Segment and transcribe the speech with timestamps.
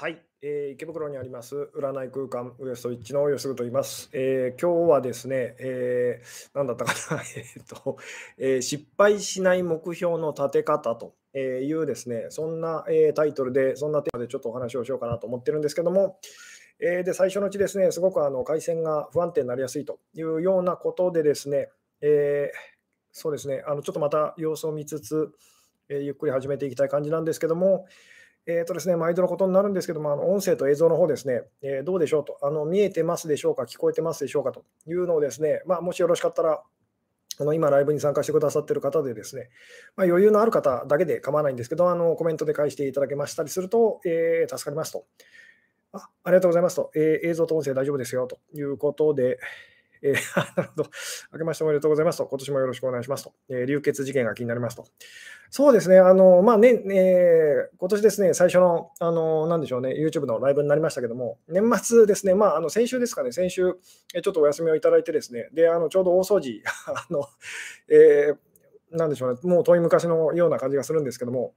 [0.00, 4.08] はい、えー、池袋にあります占い空間ウエストイッチの吉嗣と言います。
[4.12, 7.96] えー、今日はですね、えー、何だったかな、 えっと、
[8.38, 16.20] えー、失敗しない目標の立て方というですね、そんな、えー、タイトルで、そんなテーマでちょっとお話をしようかなと思ってるんですけども、
[16.78, 21.70] えー、で最初のうちですね、すごくあの回線が不安定になりやすいというようなことでですね、
[22.02, 22.52] え、
[23.10, 25.32] そうですね、あのちょっとまた様子を見つつ、
[25.88, 27.86] え、ゆっくり始めていきたい感じなんですけども、
[28.50, 36.62] えーとですね、毎度のことになるんですけども、あの音声と映像の方ですね、えー、どうでしょうとあの、見えてますでしょうか、聞こえてますでしょうかというのをですね、まあ、もしよろしかったら、
[37.40, 39.50] あの今、ライブに参加してくださってる方でですね、
[39.96, 45.04] まあ、余裕のある方だけで構わないんですけど、あのコメントで返していただけましたりすると、えー、助かりますと
[45.92, 46.08] あ。
[46.24, 49.38] ありがとうございますと、えー、映像と音声大丈夫ですよということで、
[50.02, 50.14] えー、
[50.56, 50.90] なるほど。
[51.32, 52.26] 明けましておめでとうございますと。
[52.26, 53.32] 今年もよろしくお願いしますと。
[53.48, 54.86] えー、流血事件が気になりますと。
[55.50, 55.98] そうですね。
[55.98, 63.74] あの、まあね、えー、今年ですね、最初の、あの、なんでしょうね、YouTube のライブになりましたけども、年末ですね、まあ、あの、先週ですかね、先週、
[64.14, 67.24] えちょっとお休みをいただいてですね、で、あの、ちょうど大掃除、 あの、
[67.88, 71.54] えー、なんでしょうね、もう遠い昔のような感じがするんですけども、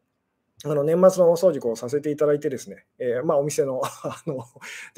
[0.63, 4.45] あの年末の大掃除をさせていただいてですね、えー、まあ、お店の あの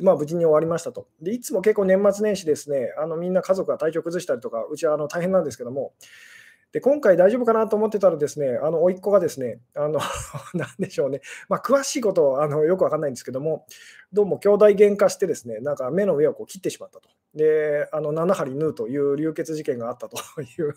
[0.02, 1.08] まあ、無事に終わりましたと。
[1.22, 5.94] で、いつも結構年末年始ですね、あのみんな家族が体調崩したりとか、うちはあの大変なんですけども、
[6.73, 10.00] で今回大丈夫かなと思ってたらですね、あの甥っ子がですね、あの
[10.53, 13.66] なんでしょうね、まあ、詳しいことあのよくわかんないんですけども、
[14.11, 17.09] どうも兄弟喧嘩してですね、なんか目の上をこう切ってしまったと。
[17.36, 20.73] で、あの7針縫うという流血事件があったという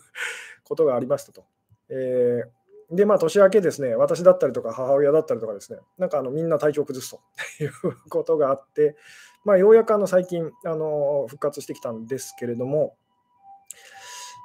[0.63, 1.43] ことがありましたと。
[1.89, 2.56] えー
[2.91, 7.71] で、まあ、年明けですね、私だったりとか母親だったりとかですね、なんかあのみんな体調崩すという
[8.09, 8.95] ことがあって、
[9.43, 12.95] まあ、ようやくあの最近あの復活してきたんですけれども、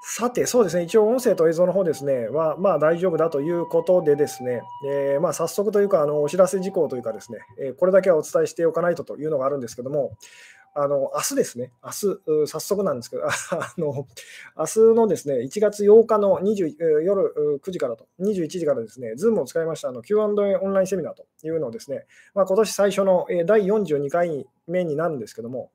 [0.05, 10.17] さて、そうですね、一応音声と映像の方ですね、は、まあ大丈夫だということでですね、えー、まあ早速というか、あのお知らせ事項というかですね、えー、これだけはお伝えしておかないとというのがあるんですけども、
[10.75, 13.31] あの明日ですね、明日早速なんですけど、 あ
[13.77, 14.07] の
[14.57, 20.23] 明日のですね1月8日の20夜9時からと、21時からですね、Zoom を使いましたあの Q&A
[20.57, 25.71] オンラインセミナーというのをですね、まあ、今年最初の第42回目になるんですけども、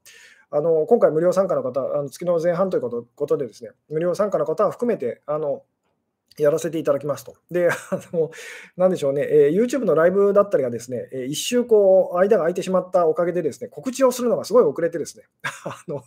[0.49, 5.63] あの今回無料参加の方、あの月の前半ということことでですね、無料参加の方は含めて、あの
[6.43, 7.35] やらせていただきますと。
[7.49, 7.75] で、あ
[8.13, 8.31] の、
[8.75, 15.25] なんでしょうね、えー、YouTube のライブだったりがですね、えー、一周こう、間が空いてしまったおかげでですね、告知をするのがすごい遅れてですね、
[15.65, 16.03] あの、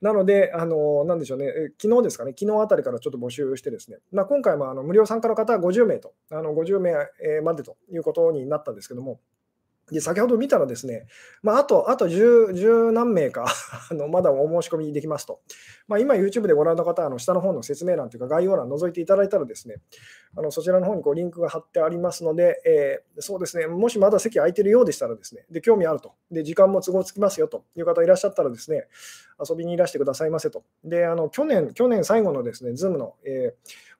[0.00, 6.94] なので、あの、なんでしょうね、えー、昨日ですかね、昨日あたりからちょっと募集してですね、まあ、今回もあの無料参加の方は50名と、あの50名
[7.42, 9.20] までということになったんですけども、
[9.90, 11.06] で先ほど見たらですね、
[11.42, 13.46] まあ、あと、あと 10, 10何名か
[13.90, 15.40] あのまだお申し込みできますと。
[15.86, 19.76] まあ、今 YouTube でご覧の方は、あの下の方の説明欄というか概要欄覗いていただいたらですね、
[20.36, 28.86] あのそちらの方にこうリンクが貼ってありますので、えー、そうですね、もしまだ席空いてるようでしたらですね、で興味あるとで、時間も都合つきますよという方いらっしゃったらですね、
[29.48, 30.64] 遊びにいらしてくださいませと。
[30.84, 33.54] で、あの去年、去年最後のですね、Zoom の、え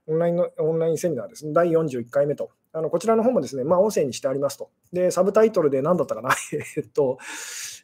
[0.08, 4.70] ー、オンラインのオンラインセミナーですね、第41回目とあのこちらの方もですね、まあ、音声にしてありますと。
[4.92, 6.30] で、サブタイトルで何だったかな。
[6.76, 7.18] えっと、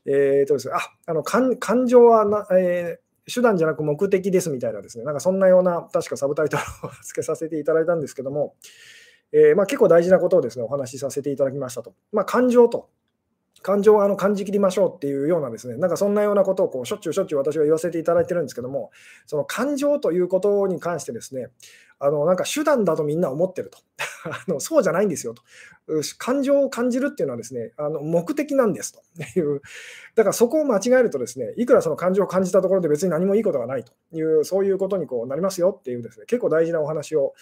[0.06, 8.54] えー、っとですね、あ、あの感感情はな、えー、手段じゃなく目的ですみたいなですね、なんかそんなような、確かサブタイトルを付けさせていただいたんですけども、
[9.32, 11.94] えー、まあ、結構大事なことをですね、お話しさせていただきましたと。
[12.12, 12.88] まあ、感情と。
[13.62, 18.90] 感情をあの感じきりましょうっていうようなですね、なんかそんなようなことをこうしょっちゅうしょっちゅう私は言わせていただいてるんですけども、
[19.24, 21.48] その感情ということに関してですね、
[21.98, 23.78] あのなんか手段だとみんな思ってると。
[24.30, 24.60] あの。
[24.60, 25.42] そうじゃないんですよと。
[26.18, 29.02] 感情を感じるっていうのはですね、あの目的なんですと
[29.38, 29.60] いう。
[30.14, 37.34] だからそこを間違えるとですね、いくらその感情を感じたところで別に何もいいことがないという、そういうことにこうなりますよっていうですね、結構大事なお話を、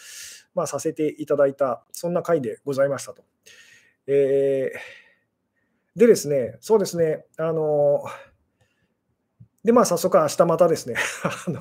[0.55, 3.23] まあ、させていただいた、そんな回でございましたと。
[4.07, 5.03] えー
[5.95, 8.03] でですね、そうですね、あの、
[9.65, 11.61] で、まあ、早速、明日またですね、 あの、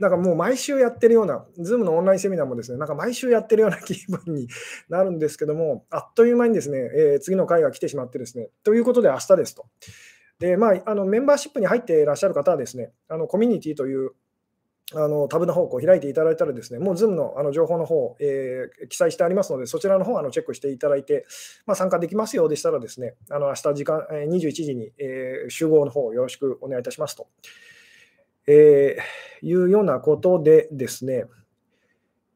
[0.00, 4.48] なんかもう毎週やってるような、Zoom のオンラインセミナーもですね、なんか毎週やってるような気分に
[4.88, 9.66] なるんですけども、あっという間にですね、えー、次の回が来てしまってですね、ということで明日ですと。
[10.38, 14.12] で、まあ、あのメンバーシップに入っていらっしゃる方はですね、あのコミュニティという
[14.96, 21.26] あのタブの方を開いていただいたらですね、もう Zoom のあの情報の方、えー、記載してありますので、そちらの方あのチェックしていただいて、
[21.66, 27.26] まあ、参加できますようでしたらですね、あの明日時間、え、21時に、えー、集合の方よろしくお願いいたしますと、
[28.46, 31.24] えー、いうようなことでですね、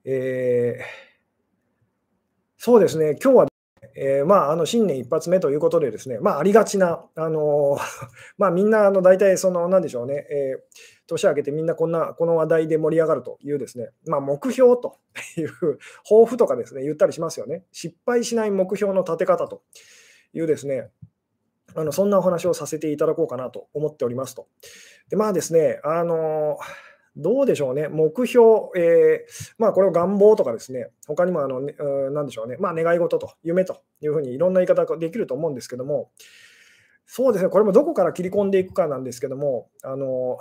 [0.05, 0.84] えー、
[2.56, 3.49] そうですね、今日は
[4.00, 7.78] えー、まあ、あの新年一発目ということでですね、まあ、ありがちな、あの
[8.38, 10.58] ま、みんなあの大体その、なんでしょうね、えー、
[11.08, 14.99] 年明けてみんなこんな、この話題で盛り上がるというですね、まあ、目標と
[15.37, 15.50] いう
[16.08, 17.64] 抱負とかですね、言ったりしますよね。
[17.72, 19.62] 失敗しない目標の立て方と
[20.32, 20.90] いうですね、
[21.75, 24.49] あのそんなお話をさせていただこうかなと思っておりますと。
[25.10, 26.58] でまあですね、あの
[27.16, 28.46] どうでしょうね、目標、
[28.76, 31.75] えー、まあ、これを願望とかですね、他にもあの、ね、
[32.12, 36.10] なんでしょうね、まあ、願い事と夢というふうにいろんな言い方ができると思うんですけども、
[37.06, 40.38] そうですね、これもどこから切り込んでいくかなんですけども、あの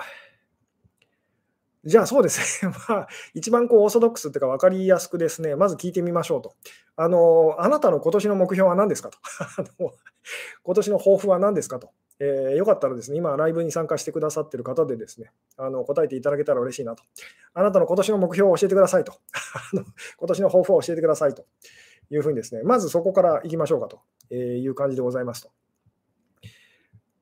[1.87, 6.53] じゃあそうですね、 まあ、一番こうオーソドックスというか分かりやすくですね、まず聞いてみましょうと。
[6.97, 9.17] あのあなたの今年の目標は何ですかと。
[9.57, 9.93] あの
[10.63, 11.91] 今年の抱負は何ですかと。
[12.19, 17.03] えー、よかったらですね、今、ライブに参加してくださっている方でですね、あの答えていただけたら嬉しいなと。
[17.53, 19.13] あなたの今年の目標を教えてくださいと。
[20.17, 21.45] 今年の抱負を教えてくださいと
[22.09, 25.51] いうふうにですね、まずそこからいきましょうかという感じでございますと。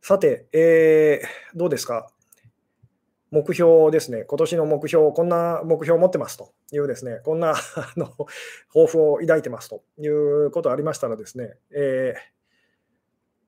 [0.02, 2.10] さて、えー、どうですか？
[3.36, 7.56] 目標ですね、今年の目標、こんな目標を持ってますというですね、こんなあ
[7.98, 8.08] の
[8.70, 12.36] 抱負を抱いてますということありましたらですね、えー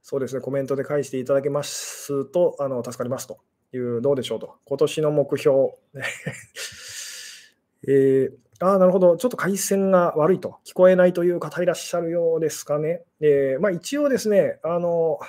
[0.10, 3.39] そうですね、コメントで返していただけますとあの助かりますと
[3.74, 5.72] いう、どうでしょうと、今年の目標、
[7.90, 13.04] えー、ああ、なるほど、ちょっと回線が悪いと、聞こえないという方いらっしゃるようですかね。
[13.19, 15.19] えー、まあ、一応ですね、あの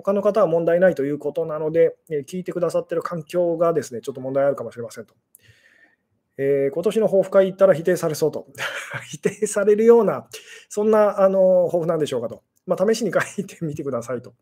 [0.00, 5.14] 他の方は問題ないということなので、え聞いてくださってる環境がですね、ちょっと問題あるかもしれませんと。
[6.36, 8.46] えー、今年の抱負会行ったら否定されそうと。
[9.10, 10.28] 否定されるような、
[10.68, 12.44] そんなあの抱負なんでしょうかと。
[12.64, 14.34] まあ、試しに書いてみてくださいと。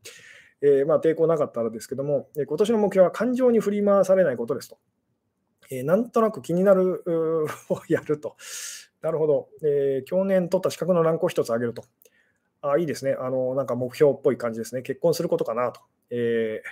[0.61, 4.79] えー、まあ、抵抗なかったらですけども、え、今年の目標は感情に振り回されないことですと。
[5.71, 7.03] えー、なんとなく気になる
[7.71, 8.37] をやると。
[9.01, 10.05] なるほど、えー。
[10.05, 11.85] 去年取った資格のランクを1つ上げると。
[12.71, 13.17] あいいですね。
[13.19, 14.83] あの、なんか目標っぽい感じですね。
[14.83, 15.81] 結婚することかなと。
[16.11, 16.63] え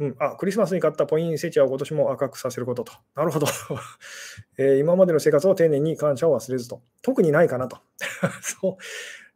[0.00, 2.92] ー、うん、あクリスマスに買ったポインセチアを今年も赤くさせることと。
[3.14, 3.46] なるほど、
[4.56, 6.80] えー、今までの生活を丁寧に感謝を忘れずと。
[7.02, 7.78] 特にないかなと。
[8.40, 8.76] そう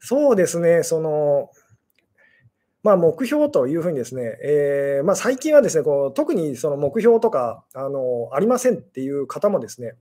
[0.01, 1.51] そうですね、その、
[2.83, 9.95] まあ、目標というふうにですね、えー、まあ、最近はですね、こう特にその目標とかあのありませんっていう方もですね、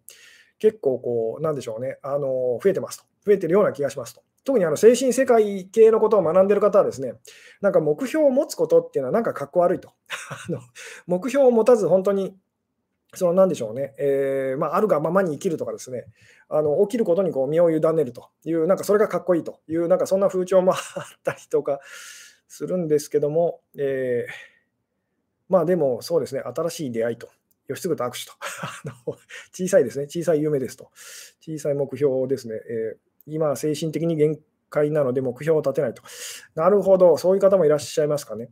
[0.59, 4.21] 結構こう、なんでしょうね、あの増えてますと、増えてるような気がしますと。
[4.43, 7.13] 特にあの精神世界系のことを学んでる方はですね、
[7.61, 9.89] なんか目標を持つことっていうのはなんかかっこ悪いと。
[10.47, 10.59] あの
[11.07, 12.37] 目標を持たず本当に
[13.15, 16.05] そのなんでしょうね、えー、まあ、あるがままに生きるとかですね、
[16.49, 20.79] あの起きることにこう身を委ねるという、なんかそれがかっこいいという、なんかそんな風潮もあっ
[21.23, 21.79] たりとか
[22.47, 24.33] するんですけども、えー、
[25.47, 27.29] まあでもそうですね、新しい出会いと、
[27.67, 28.33] 吉嗣と握手と
[29.53, 30.89] 小さいですね、小さい夢ですと、
[31.39, 34.39] 小さい目標ですね、えー、今、精神的に限
[34.69, 36.01] 界なので目標を立てないと。
[36.55, 38.49] なるほど、そういう方もいらっしゃいますかね。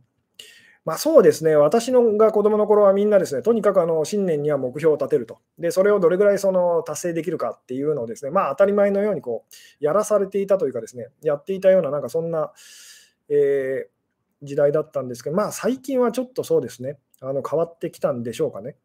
[0.84, 12.52] まあ、そうですね、私のが子供の頃はみんなですね、とにかくあの新年には目標を立てると、でそれをどれぐらいその達成できるかっていうのをですね、まあ、当たり前のようにこうやらされていたというかですね、やっていたような、なんかそんな、
[13.28, 18.76] えー、時代だったんですけど、まあ、最近はちょっとそうですね、あの変わってきたんでしょうかね。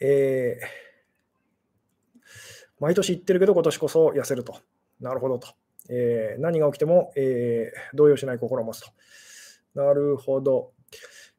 [0.00, 0.89] えー、
[2.80, 4.56] 毎年言ってるけど、今年こそ痩せると。
[5.00, 5.48] なるほどと。
[5.88, 8.90] えー、何が起きても、えー、動揺しない心を持つと。
[9.74, 10.72] なるほど。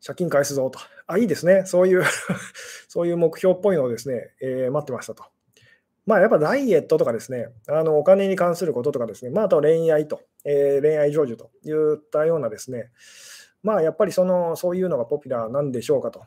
[0.05, 0.79] 借金返すぞと。
[1.07, 1.63] あ、いいですね。
[1.65, 2.03] そういう
[2.87, 5.23] そういう目標っぽいのをですね、えー、待ってましたと。
[6.05, 12.91] まあ、やっぱダイエットとかですね、あのお金に関することとかですね、まあ、あと恋愛と、えー、恋愛成就といったようなですね、
[13.61, 16.23] まあ、やっぱりそのそういうのがポピュラーなんでしょうかと。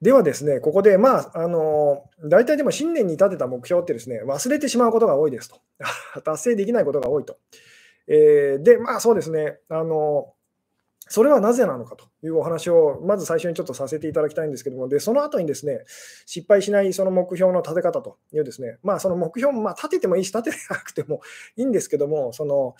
[0.00, 5.60] ではですね、ここで、まあ、あの大体でも新年に立てた目標ってですね、忘れてしまうことが多いですと。
[6.22, 7.36] 達成できないことが多いと。
[8.06, 10.32] えー、で、まあそうですね、あの
[11.08, 15.84] それはなぜなのかというお話をまず最初にちょっとさせていただきたいんですけども、でその後にですね、
[16.26, 21.22] 失敗しないその目標の立て方というですね、まあその目標、まあ、立ててもいいし、立てなくても
[21.56, 22.76] いいんですけども、その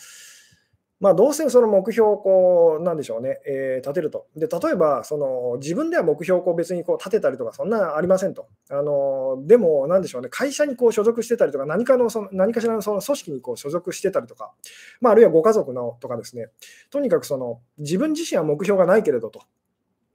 [1.01, 4.27] まあ、どうせその目標をこう、なんでしょうね、えー、立てると。
[4.37, 8.49] で、例えば、その自分では目標をこう別にこう立てたりとか、そんなありませんと。
[8.71, 14.53] あのでも、なんでしょうね、会社にこう所属してたりとか、何かのその何かしらのその組織にこう所属してたりとか、
[15.01, 16.49] まあ、あるいはご家族のとかですね、
[16.91, 19.43] とにかくその自分自身は目標がないけれどと。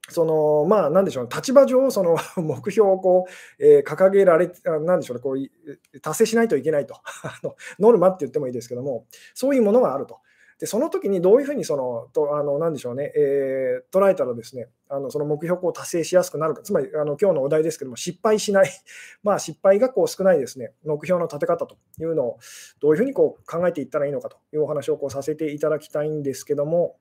[0.09, 3.25] そのまあ、なんでしょう、立場上、その 目標をこ
[3.59, 6.95] う、えー、掲げられ、なんでしょうね、こう達成しないといけないと
[7.79, 10.17] ノルマって言ってもいいですけども、そういうものがあると。
[10.63, 18.69] でその時にどういうふうにそのとあのなんでしょうね、えー、捉えたらですねあのその目標を達成しやすくなるか、つまりあの今日のお題ですけども、失敗しない、
[19.23, 20.71] まあ、失敗がこう少ないですね。
[20.85, 22.39] 目標の立て方というのを
[22.79, 24.37] どういうふうにこう考えていったらいいのかと。
[24.53, 26.95] いうお話をこうさせていただきたいんですけども、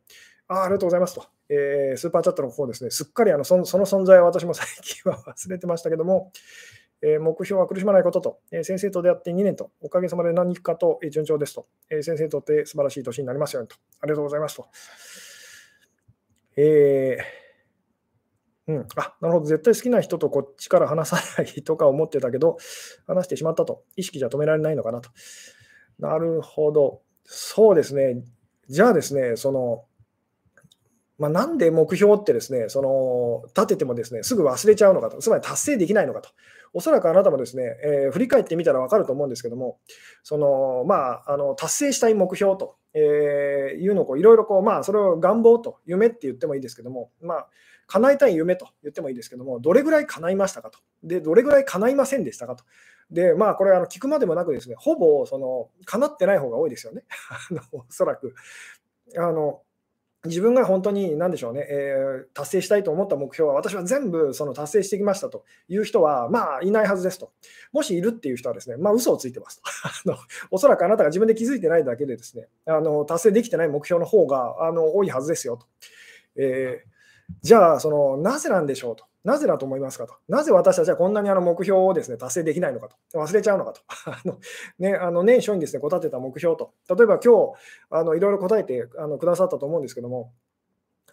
[0.49, 6.33] あありがとうございますと、えー、スーパーチャットの方ですね、すっかりあのそのその存在は私も最近は忘れてましたけども、
[7.03, 14.67] え、目標は苦しまないことと、え、先生と出会って2年と、おかげさまで何かと順調ですと、え、先生にとって素晴らしい年になりますようにと、ありがとうございますと。
[16.57, 22.59] えー、うん、あなるほど、絶対好きな人とこっちから話さないとか思ってたけど、
[23.07, 25.11] 話してしまったと、意識じゃ止められないのかなと。
[25.99, 28.23] なるほど、そうですね、
[28.69, 29.87] じゃあですね、その、
[31.19, 36.31] まあ、なんで目標ってですね、その立ててもですね、すぐ忘れちゃうのかと、つまり達成できないのかと。
[36.75, 39.79] おそらくあなたもですね、えー、振り返ってみたら分かると思うんですけども、
[40.23, 47.49] そのまあ、あの達成したい目標と、えー、いうのをいろいろこう、まあ、それを願望と、夢って言ってもいいですけども、まあ、
[47.87, 50.79] 叶えたい夢と言ってもいいですけども、どれぐらい叶いましたかと。
[51.03, 52.65] で、どれぐらい叶いませんでしたかと。
[53.11, 57.03] で、まあ、これ、あの聞くまでもなくですね、ほぼ、その、叶ってない方が多いですよね。
[57.73, 58.35] おそらく。
[59.19, 59.61] あの
[60.25, 67.33] 自分が本当に何でしょうね、えー、達成したいと思った目標は、私は全部その達成してきましたという人は、まあ、いないはずですと。
[67.73, 69.63] もしいるっていう人はですね、まあ、嘘をついてますと
[70.13, 70.19] あの。
[70.53, 75.67] おそらくあなたが自分で気づいてないだけでですね、あの達成できてない目標の方があの多いはずですよと。
[76.37, 79.05] えー、じゃあ、その、なぜなんでしょうと。
[79.25, 80.15] なぜだと思いますかと。
[80.29, 82.97] なぜ私たちはこんなにあの目標をですね達成できないのかと。
[83.19, 83.81] 忘れちゃうのかと。
[84.11, 84.39] あの
[84.79, 86.75] ね、あの年初にですね、こたてた目標と。
[86.89, 87.55] 例えば今日、
[87.91, 90.33] あのいろいろ答えてあのくださったと思うんですけども、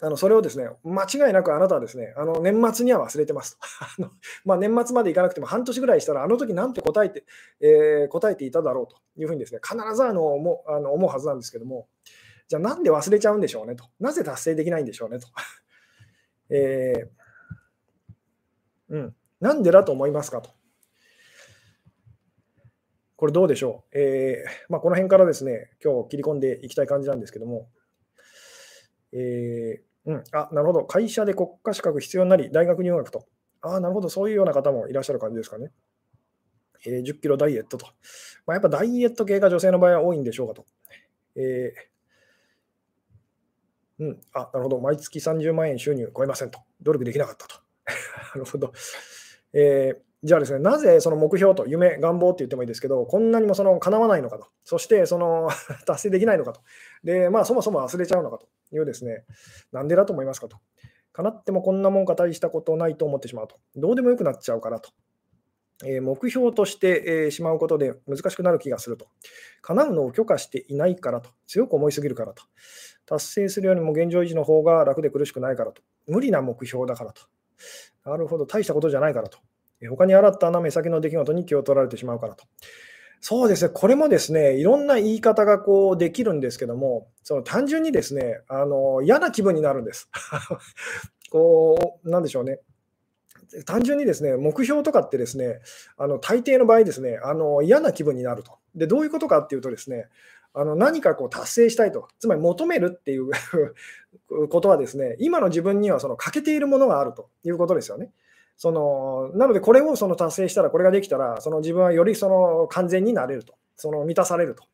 [0.02, 3.58] あのそれをですね、間違いなくあなたはですね、あの年末には忘れてますと。
[4.02, 4.10] あの
[4.44, 7.24] まあ、年末までいかなくても半年ぐらいしたら、あの時なんて答えて、
[7.60, 11.86] えー、答えていただろうというふうにですね、必ずあの思あの思うはずなんですけども、
[12.48, 13.84] じゃあなんで忘れちゃうんでしょうねと。
[14.00, 15.28] なぜ達成できないんでしょうねと。
[16.50, 17.19] えー
[18.90, 19.14] うん。
[19.40, 20.50] なんでだと思いますかと。
[23.16, 23.98] これどうでしょう。
[23.98, 27.68] えーまあ、この辺からですね、今日切り込んでいきたい感じなんですけども、
[29.12, 30.84] えー、うん、あ、なるほど。
[30.84, 33.26] 会社で国家資格必要になり、大学入学と。
[33.62, 34.08] ああなるほど。
[34.08, 35.70] そういうような方もいらっしゃる感じですかね。
[36.86, 37.86] えー、10キロダイエットと。
[38.46, 40.64] まあ、やっぱダイエット系が女性の場合は多いんでしょうかと。
[41.36, 44.80] えー、うん、あ、なるほど。
[44.80, 46.60] 毎月30万円収入超えませんと。
[46.80, 47.69] 努力できなかったと。
[48.34, 48.72] なるほど。
[49.52, 55.50] えー、じゃあですね、なぜその目標と夢、願望って言ってもいいですけど、こんなにもその叶わないのかと、そしてその
[55.86, 56.60] 達成できないのかと、
[57.04, 59.24] で、まあそもそも忘れちゃうのかというですね、
[59.72, 60.58] なんでだと思いますかと。
[61.12, 63.56] 叶ってもこんなもんか大したことないと思ってしまうと。
[63.76, 64.90] どうでもよくなっちゃうからと。
[65.84, 69.06] えー、目標として、えー、しまうことで難しくなる気がすると。
[69.62, 71.30] 叶うのを許可していないからと。
[71.46, 72.44] 強く思いすぎるからと。
[73.06, 75.82] 達成するよりも現状維持の方が楽で苦しくないからと。
[76.06, 77.22] 無理な目標だからと。
[78.04, 79.38] なるほど、大したことじゃないからと。
[79.88, 82.44] 他に新たな目先の出来事に気を取られてしまうからと。
[83.22, 90.10] そうですね、これもですね、いろんな言い方がこうできるんですけども、その単純にですね、あの嫌な気分になるんです。
[91.30, 92.60] こう、なんでしょうね。
[93.66, 95.60] 単純にですね、目標とかってですね、
[95.98, 98.58] あの大抵の場合ですね、あの嫌な気分になると。
[98.74, 100.08] で、どういうことかっていうとですね、
[100.54, 103.30] あの何かこう達成したいと、つまり求めるっていう
[104.48, 108.10] ことはですね、今の自分にはその欠けているものがあるということですよね。
[108.56, 114.64] そのなので、これをその達成したら、これができたら、その自分はよりその完全になれると、その満たされると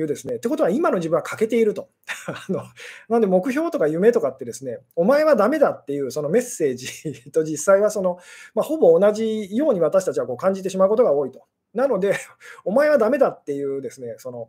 [0.00, 0.36] いうですね。
[0.36, 1.88] ってことは、今の自分は欠けていると。
[2.26, 2.62] あの
[3.08, 6.88] なんで、目標とか夢とかってですね、お前はダメだっていうそのメッセージ
[7.30, 8.18] と実際はその、
[8.54, 11.42] まあ、ほぼ同じように私たちはこう感じてしまうことが多いと。
[11.74, 12.16] なので、
[12.64, 14.48] お前はダメだっていうですね、その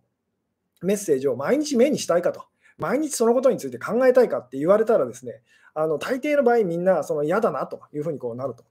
[0.81, 2.43] メッセージを毎日目にしたいかと、
[2.77, 5.41] 毎日そのことについて考えたいかって言われたらですね、
[5.73, 8.63] あの大抵の場合みんなその嫌だなというふうにこうなると。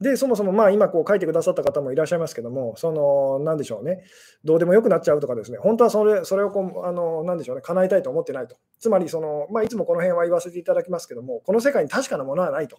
[0.00, 4.02] で、そもそもまあ今こう書いてくださった方もいらっしゃいますけども、その、なんでしょうね、
[4.44, 8.56] どうでもよくなっちゃうとかですね、本当はそれそれをこう、あの、なんでしょうね、叶えたいと思ってないと。
[8.80, 12.78] つまり、その、まあいつもこの辺は言わせていただきますけども、この世界に確かなものはないと。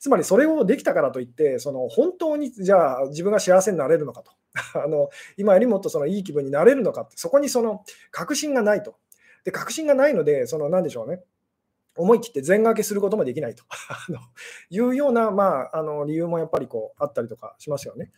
[0.00, 4.32] つまり、それをできたからといって、その、本当にじゃあ自分が幸せになれるのかと。
[4.74, 8.96] あの今よりもっとそのいい気分になれるのかって、そこにその確信がないと。
[9.44, 11.22] で、確信がないので、その、何でしょうね。
[11.96, 13.64] 思い切って全掛けすることもできないと
[14.70, 18.12] いうような、まあ、あの理由もやっぱりこうあったりとかしますよね。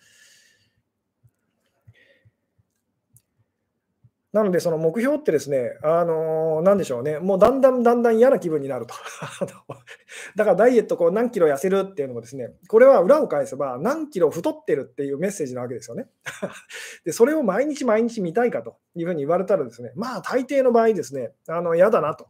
[4.33, 8.95] なので、その目標ってですね、あのー、なんでしょうね、もうだんだんだんだん嫌な気分になると。
[10.37, 16.09] だからダイエットこう何キロ痩せるっていうのもですね、これは裏を返せば何キロ太ってるっていうメッセージなわけですよね。
[17.05, 22.29] で、それを毎日毎日見たいかというふうに言われたらですね、まあ大抵の場合ですね、あの嫌だなと。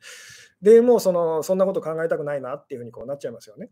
[0.62, 3.68] で、もうそのそんなこと考えたくないなっていうふうにこうなっちゃいますよね。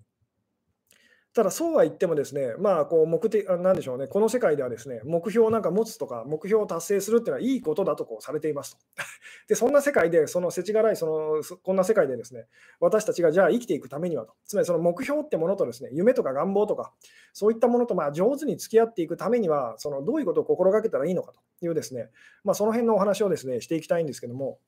[1.35, 8.79] ただそうは言ってもですね、まあ、こう目的、なんでしょうね、この世界ではですね、目標をなんか持つとか、目標を達成するっていうのはいいことだとこうされていますと。
[9.49, 12.47] で、そんな世界で、その世知辛い、その、こんな世界でですね、
[12.79, 16.93] 私たちがじゃあ生きていくためにはと、つまりその目標ってものとですね、夢とか願望とか、
[17.33, 22.11] そういったものとまあ上手に付き合っていくためには、そのどういうことを心がけたらいいのかというですね、
[22.45, 24.61] まあ、その辺のお話をですね、していきたいんですけども、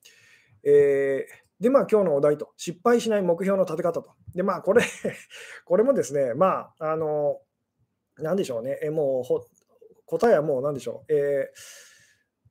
[0.63, 4.11] えーで、まあ、今日のお題と、失敗しない目標の立て方と。
[4.35, 4.83] で、まあ、これ
[5.65, 7.41] これもですね、まあ、あの、
[8.17, 9.23] なんでしょうね、えもう
[10.05, 11.51] 答えはもうなんでしょう、え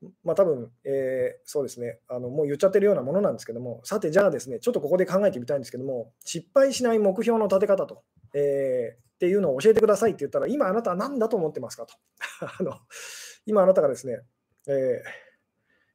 [0.03, 2.01] ー、まあ、多分、えー、そうですね。
[2.09, 8.03] あの、もう言っちゃってるようなものなんですけども、さて、じゃあですね、ちょっとここで考えてみたいんですけども、失敗しない目標の立て方と、
[8.35, 11.95] えー、っていうのを教えてくださいって言ったら、今あなたは何だと思ってますかと。
[12.61, 12.79] あの
[13.47, 14.21] 今あなたがですね、
[14.69, 15.03] え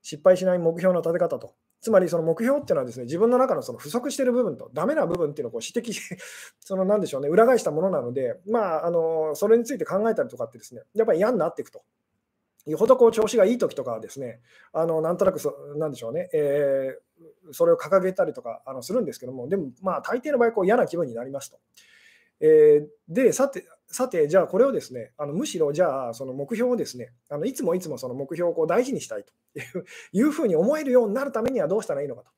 [0.01, 1.53] 失敗しない目標の立て方と。
[1.81, 5.99] つまりその目標っていうのはですね、自分の中のその不足している部分とダメな部分っていうのをこう指摘、
[6.61, 11.81] そのなんでしょうね、裏返したものなので、まあ、あのそれについて考えたりとかってですね、やっぱり嫌になっていくと。
[12.67, 14.41] よほどこう調子がいい時とかはですね、
[14.73, 21.57] あのなんとなくそ、なんでしょうね、えー、それを掲げたりとかあのするんですけども、でも、まあ、大抵の場合こう嫌な気分になりますと。
[22.39, 32.31] えー、で、さて、さて、じゃあこれをですね、あのむしろじゃあその目標をですね、あのいつもいつもその目標をこう大事にしたいといういうふうに思えるようになるためにはどうしたらいいのかと。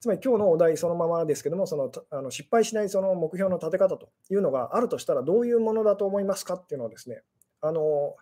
[0.00, 7.22] つまり今日のお題そのままですけども、そのあの失敗しないその目標の立て方というのがあるとしたらどういうものだと思いますかっていうのをですね、
[7.60, 8.16] あの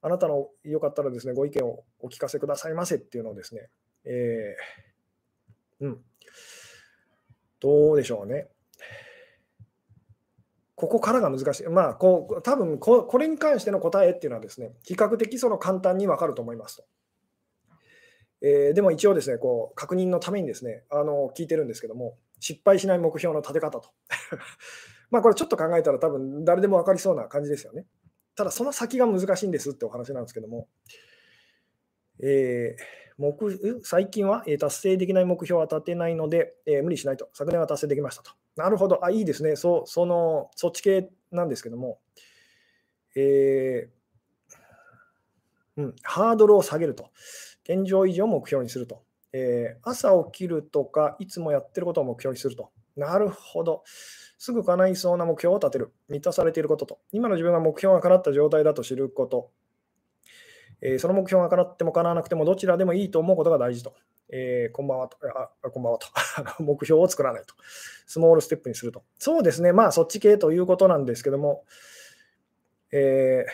[0.00, 3.68] あなたのよかったらですね、ご意見をお聞かせくださいませっていうのをですね、
[4.04, 6.04] えー、うん、
[7.60, 8.48] どうでしょうね。
[10.78, 11.64] ここからが難しい。
[11.64, 16.84] まあ、こう多分ここれに関しての答えっていうのはですね、比較的その簡単にわかると思いますと。
[18.42, 23.90] えー、でも一応ですね、こう確認のためにですね、あの聞いてるんですけども、失敗しない目標の立て方と。
[25.10, 27.84] まあこれちょっと考えたら多分誰でも分かりそうな感じですよね。
[28.36, 30.68] ただその先が難しいんですってお話なんですけども、
[32.22, 33.34] えー目
[33.82, 37.28] 最近は達成できない目標は立てないので、えー、無理しないと。
[37.34, 38.30] 昨年は達成できましたと。
[38.56, 39.04] なるほど。
[39.04, 39.56] あ、いいですね。
[39.56, 41.98] そその、そっち系なんですけども、
[43.16, 47.10] えー、うん、ハードルを下げると。
[47.64, 49.02] 現状維持を目標にすると。
[49.32, 52.70] えー、朝起きるとか、いつもやってることを目標にすると。
[52.96, 53.82] なるほど。
[54.38, 55.92] すぐ叶いそうな目標を立てる。
[56.08, 57.00] 満たされていることと。
[57.12, 59.50] 今の自分が目標が叶った状態だと知ること。
[60.80, 63.94] え、その目標が叶っても叶わなくてもどちらでもいいと思うことが大事と。
[64.30, 65.16] えー、こんばんはと。
[65.62, 66.08] あ、こんばんはと。
[66.62, 67.54] 目標を作らないと。
[68.06, 69.02] スモールステップにすると。
[69.18, 69.72] そうですね。
[69.72, 71.64] まあ、そっち系ということなんですけども、
[72.92, 73.50] えー、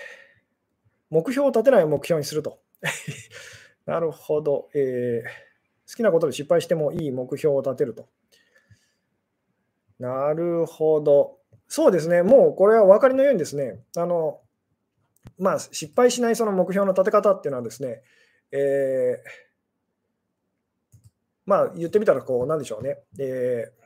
[1.11, 2.59] 目標を立てない目標にすると。
[3.87, 5.45] なるほど、えー。
[5.89, 8.09] 好きなことで失敗してもいい目標を立てると。
[9.99, 11.39] なるほど。
[11.69, 12.23] そうですね。
[12.23, 14.41] もうこれはお分かりのようにですね、あの、
[15.39, 18.03] まあ、失敗しないその目標の立て方っていうのはですね、
[18.53, 19.45] えー、
[21.47, 22.99] まあ、言ってみたら、こう、なんでしょうね。
[23.19, 23.85] えー、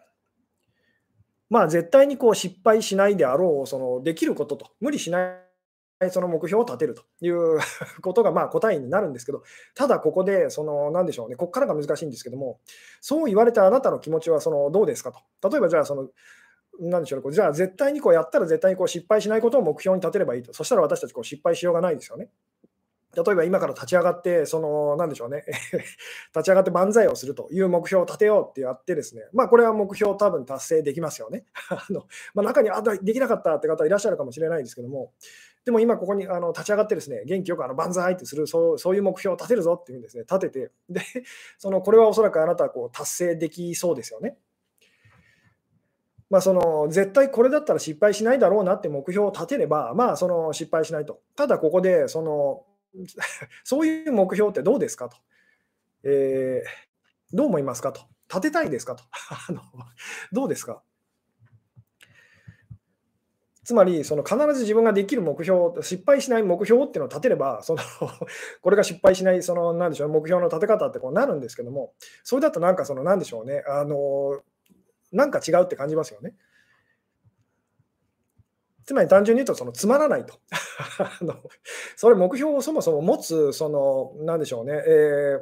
[1.51, 5.35] まあ、絶対にこう失敗しないであろう、そのできることと、無理しな
[6.01, 7.59] いその目標を立てるという
[8.03, 9.43] ことがまあ答えになるんですけど、
[9.75, 12.61] ただここで、その、なんでしょうね、ここからが難しいんですけども、
[13.01, 15.49] そう言われたあなたの気持ちはそのどうですかと。
[15.51, 16.09] 例えば、じゃあ、その、
[16.79, 20.53] なんでしょうね、じゃあ絶対にこうやったら絶対にこう失敗しないことを目標に立てればいいと。
[20.53, 22.29] そしたら私たちこう失敗しようがないですよね。
[23.17, 25.45] 例えば今から立ち上がって、その、なんでしょうね、
[26.35, 31.47] 立ち上がって万歳をするという目標を立てようってやってですね、まあこれは目標多分達成できますよね。
[31.71, 35.13] あのまあ、中にあできなかったって方いらっしゃるかもしれないですけども、
[35.65, 41.01] でも今ここにあの立ち上がってですね、元気よくあの万歳ってするそうそういう目標を立てるぞっていうんですね、立てて、で、
[41.57, 44.37] そのこれはおそらくあなたはこう達成できそうですよね。
[46.31, 51.21] まあ、その絶対これだったら失敗しないだろうなって目標を立てれば、まあ、その失敗しないと。
[51.37, 52.65] ただここでその
[53.65, 55.17] そういう目標ってどうですかと。
[56.05, 58.03] えー、どう思いますかと。
[58.29, 59.05] 立てたいですかと。
[59.49, 59.63] あの
[60.33, 60.83] どうですか
[63.65, 67.83] つまり、その必ず自分ができる目標、失敗しない目標っていうのを立てれば、その
[68.63, 71.93] これが失敗しない、その、なんでしょう、目標の立て方ってこうなるんですけども、
[72.25, 74.41] それだとなんか、その、なんでしょうね、あの、
[75.13, 76.35] なんか違うって感じますよね。
[78.85, 80.41] つまり単純に言うと、そのつまらないと
[80.99, 81.35] あの。
[81.95, 85.41] それ目標をそもそも持つ、その、なんでしょうね、えー、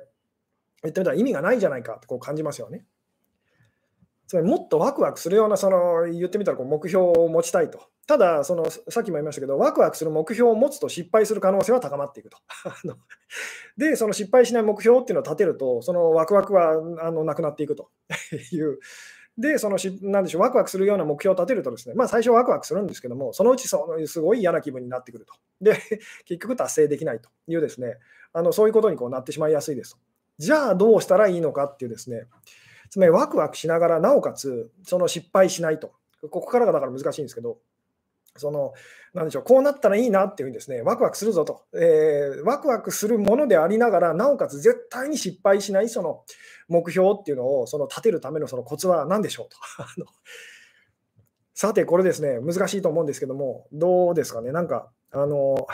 [0.83, 2.85] 言ってみたら意味がないじゃないかってこう感じますよね。
[4.27, 7.81] つまりもっとワクワクするような、その言ってみたらこう目標を持ちたいと。
[8.09, 12.39] ただその、さっきも言いましたけど、ワクワクする目標を持つと失敗する可能性は高まっていくと。
[13.79, 17.91] で、その失敗しない目標っていうのを立てると、そのワクワクはあのなくなっていくと
[18.51, 18.81] いう
[19.39, 25.35] で、そのし、なんでしょう、ワクワクするような目標を立てるとですね、まあ最初ワクワクするんですけども、そのうちそのすごい嫌な気分になってくると。
[25.61, 25.79] で、
[26.25, 27.99] 結局達成できないというですね、
[28.33, 29.99] あのそういうことにこうなってしまいやすいですと。
[30.39, 32.27] じゃあどうしたらいいのかっていうですね、
[32.91, 35.93] つまりワクワクしながら、なおかつ、その失敗しないと。
[36.23, 37.59] ここからがだから難しいんですけど、
[38.41, 38.73] その、
[39.15, 46.25] なんでしょう、こうなったらいいなっていうふうにですね、ワクワクするぞと、えー、ワクワクするものでありながら、なおかつ絶対に失敗しないその
[46.69, 50.07] 目標っていうのをその立てるためのそのコツは何でしょうと。
[51.55, 55.67] さて、これですね、難しいと思うんですけども、どうですかね、なんか、あの、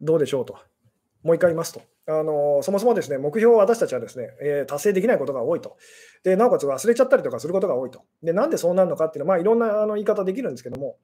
[0.00, 0.58] どうでしょうと。
[1.22, 1.91] もう一回言いますと。
[2.08, 5.76] あのそもそもですね、目標を私たちはですね、えー、達成できないことが多いと。
[6.24, 8.02] で、なおかつ忘れちゃったりとかすることが多いと。
[8.22, 10.96] で、なんでそうなるのかっていうのは、まあ、いろんなあの言い方できるんですけども、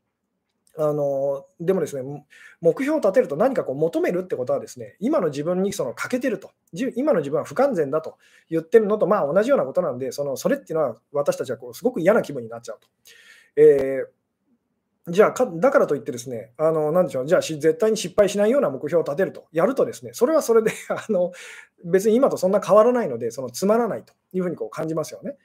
[0.76, 2.24] あのでもですね、
[2.60, 6.52] 目標を立てると何かこう求めるってことはですね、今の自分にその欠けてると、
[6.96, 8.16] 今の自分は不完全だと
[8.48, 12.88] 言ってるのとまあ同じようなことなんで、そのそれっていうのは私たちはこうすごく嫌な気分になっちゃうと。
[13.56, 14.17] えー
[15.10, 21.32] じゃあだからといってですね、あの、なんでしょう、じゃあ絶対に失敗しないような目標を立てると、やるとですね、それはそれで あの、
[21.84, 25.36] 別に今とそんな変わらないので、そのつまらないというふうにこう感じますよね。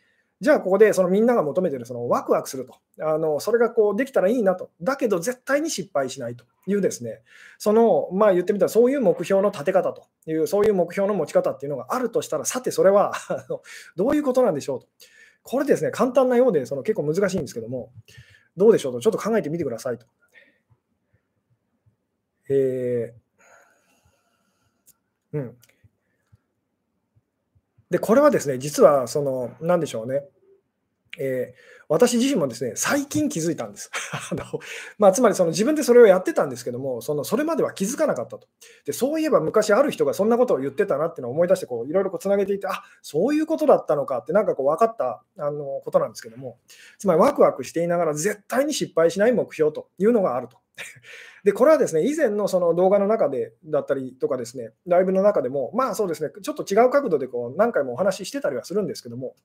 [0.42, 7.22] じゃあここでそのみんなが求めてるそのワクワクすると、あのそれがこうできたらいいなと、だけど絶対に失敗しないというですね、
[7.58, 13.14] その、まあ言ってみたらそういう目標の立て方という、そういう目標の持ち方っていうのがあるとしたら、さてそれは
[13.96, 14.88] どういうことなんでしょうと。
[15.44, 17.92] これですね、簡単なようでその結構難しいんですけども、
[18.56, 20.06] どうでしょうと、ちょっと考えてみてくださいと。
[22.50, 25.58] えー、うん。
[27.90, 30.24] で、これはですね、実は、その、なんでしょうね。
[31.20, 33.92] えー、私自身もですね、最近気づいたんです。
[34.32, 34.44] あの
[34.98, 38.48] まあ、つまりその自分でそれをやってたんですけども、そのそれまでは気づかなかったと。
[38.86, 46.58] でそういえば昔ある人がそんなことを言ってたなっていうのを思い出してこう、いろいろつなげていて、あそういうことだったのかって、なんかこう分かったあのことなんですけども、
[46.98, 50.58] つまりワクワクしていながら絶対に失敗しない目標というのがあると。
[51.44, 59.36] で、これはですね、以前のその動画の中でだったりとかですね、ライブの中でも、まあそうですね、ちょっと違う角度でこう何回もお話ししてたりはするんですけども、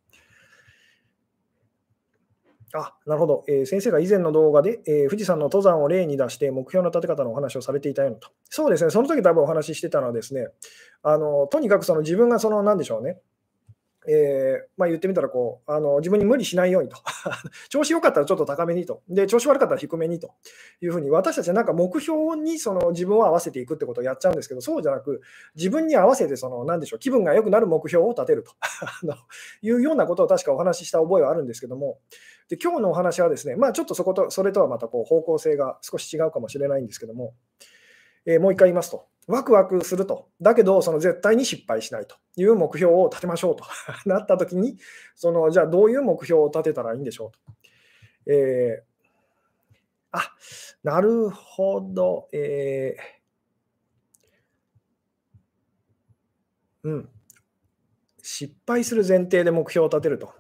[2.74, 8.28] あなるほど、えー、先生が以前の動画で、えー、富士山の登山を例に出して目標の立て方のお話をされていたようなと。
[8.44, 10.48] そうですね、その時多分お話ししてたのはですね、
[11.02, 13.18] あのとにかくその自分がその何でしょうね、
[14.10, 16.96] えー、まあ、言ってみたらこうあの自分に無理しないようにと。
[17.68, 19.02] 調子良かったらちょっと高めにと。
[19.08, 20.32] で調子悪かったら低めにと。
[20.80, 25.20] いうふうに私たちはなんか目標にその自分を合わせていくってことをやっちゃうんですけどそうじゃなく
[25.56, 28.52] 自分に合わせてその何でしょう気分が良くなる目標を立てると。
[29.60, 31.98] いうようなことを確かお話しした覚えはあるんですけども。
[32.48, 37.34] で今日のお話はですね、まあ、ちょっとそことそれとはまたこう方向性が少し違うかもしれないんですけども、
[38.24, 39.06] えー、もう一回言いますと。
[39.28, 40.30] ワクワクすると。
[40.40, 43.64] だけど、その絶対に失敗しないという目標を立てましょうと
[44.08, 44.78] なったときに、
[45.14, 47.38] そのじゃあどういう目標を立てたらいいんでしょうと。
[48.32, 48.84] えー、
[50.12, 50.34] あ
[50.82, 52.28] なるほど。
[52.32, 57.08] えー、うん。
[58.22, 60.32] 失敗する前提で目標を立てると。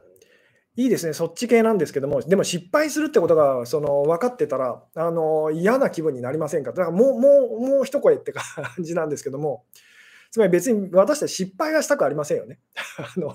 [0.78, 6.70] いいですね、そっち系なんですけども、でも失敗するってことがその分かってたらあの、嫌な気分になりませんか？
[6.70, 8.44] だからもう、もう、もう一声って感
[8.78, 9.64] じなんですけども、
[10.30, 12.60] つまり別に私たち失敗はしたくありませんよね。
[12.96, 13.34] あの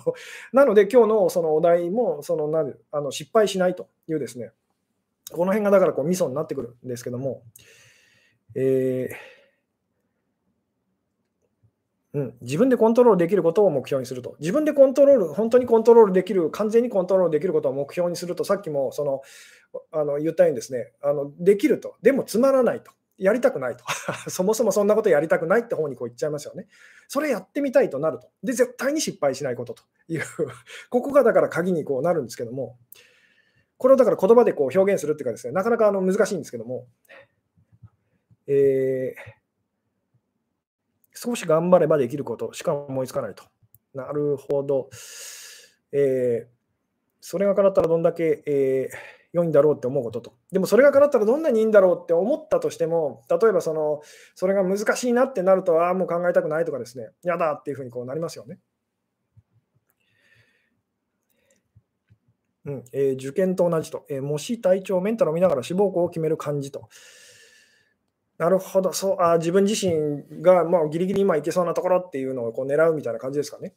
[0.53, 4.51] なので、今日のそのお題もそのなあの失敗しないというですね、
[5.34, 7.43] この辺がだからこうミソになってくるんですけども、
[8.56, 9.33] えー
[12.13, 14.36] うん、自分でコントロールできることを目標にすると。
[14.39, 19.21] 自分でコントロール、本当にコントロールできる、完全にコントロールできることを目標にすると、さっきもその
[19.91, 20.91] あの言ったようにですね。
[21.02, 23.84] あの、できると、でもつまらないと、やりたくないと、
[24.30, 26.67] そもそもそんなことやりたくないって方にこう言っちゃいますよね。
[27.08, 28.30] それやってみたいとなると。
[28.43, 29.84] で、絶対に失敗しないことと。
[30.08, 30.21] いう。
[30.91, 32.78] ここがだから鍵にこうなるんですけども、
[33.78, 36.86] これをだから言葉でこう表現するっていうかですね、なかなかあの難しいんですけども、
[38.45, 39.42] えー
[41.13, 43.43] 少し頑張ればできることしか思いつかないと。
[43.93, 44.89] なるほど。
[45.91, 46.54] えー、
[47.21, 48.95] それが叶ったらどんだけ、えー、
[49.34, 50.34] 良いんだろうって思うことと。
[50.52, 54.02] でもそれが叶ったらどんなにいいんだろうって思ったとしても、例えばその
[54.36, 58.60] それが難しいなってなると、ああ、もう考えたくないとかですね、やだっていうふうにこうなりますよね。
[62.65, 66.89] うんえー、受験と同じと、えー、模試体調、メンタルを見ながら志望校を決める感じと。
[68.38, 73.74] なるほど、そうあ自分自身が、まあ、ギリギリ今いけそうなところっていうのをこう狙うみたいな感じですかね。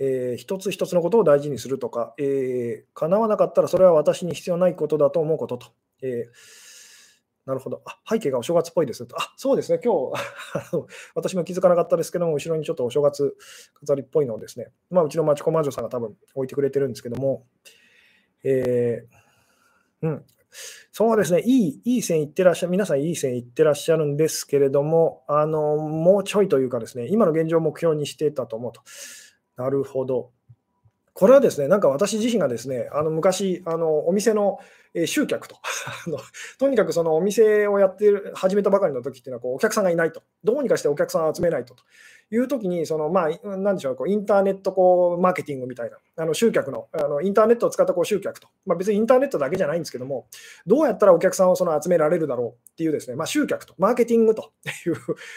[0.00, 5.66] えー、一つ一つのことを大事にするとか、えー、叶わなかったらそれは私に必要ないことだと思うことと。
[6.02, 7.82] えー、なるほど。
[7.84, 9.06] あ、背景がお正月っぽいです。
[9.14, 9.80] あ、そうですね。
[9.82, 10.22] 今日、
[11.16, 13.36] 私も気づかなかったですけども、後ろにちょっとお正月
[13.80, 17.44] 飾りっぽいのをですね、まあ、うちの町子魔女さんが多分置いてくれてるんですけども、
[18.44, 20.26] えー、うん。
[20.50, 21.42] そうですね。
[21.44, 28.82] いい、いい線いってらっしゃる、皆さんいい線いってらっしゃるんですけれども、あの、もうちょいというかですね、今の現状を目標にしてたと思うと。
[29.56, 30.30] なるほど。
[31.18, 34.60] これはですね、なんか私自身がですね、あの昔、あのお店の
[34.94, 35.56] え集客と
[36.06, 36.18] あの、
[36.60, 41.82] とにかくそのお店をやってる始めたばかりの時っていうのはこう、お客さんがいないと、どうにかしてお客さんを集めないとと
[42.30, 50.28] いう時に、そのまあ、なんでしょう、こうインターネットこうマーケティングみたいな、あの集客のあの、インターネットを使ったこう集客と、まあ、別にインターネットだけじゃないんですけども、
[50.68, 54.52] どうやったらお客さんをその集められるだろうっていうですね、まあ、集客と、マーケティングと
[54.86, 54.94] いう、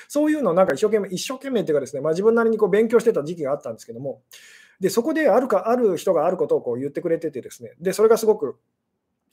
[0.07, 4.21] そういうのをなんか一生懸命、一生懸命っていうかですね、まあ、自分なりにこう勉強してた時期があったんですけども、
[4.81, 8.57] で、そこであるか、ある人があることをこう言ってくれててですね、で、それがすごく、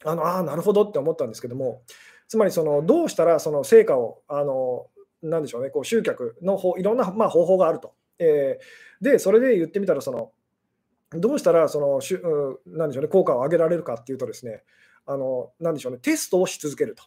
[0.04, 1.82] あの、あ、なるほどって思ったんですけども、
[2.28, 4.86] つまりその、どうしたらその成果を、あの、
[5.22, 7.94] なんでしょうね、こう集客の方、いろんな、ま、方法があると。
[8.18, 10.32] えー、で、それで言ってみたら、その、
[11.12, 12.22] どうしたらその、しゅ
[12.66, 14.62] なんでしょうね、効果を上げられるかっていうとですね、
[15.06, 17.04] あの、なでしょうね、テストをし続けると。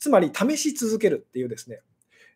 [0.00, 1.82] つまり、試し続けるっていうですね、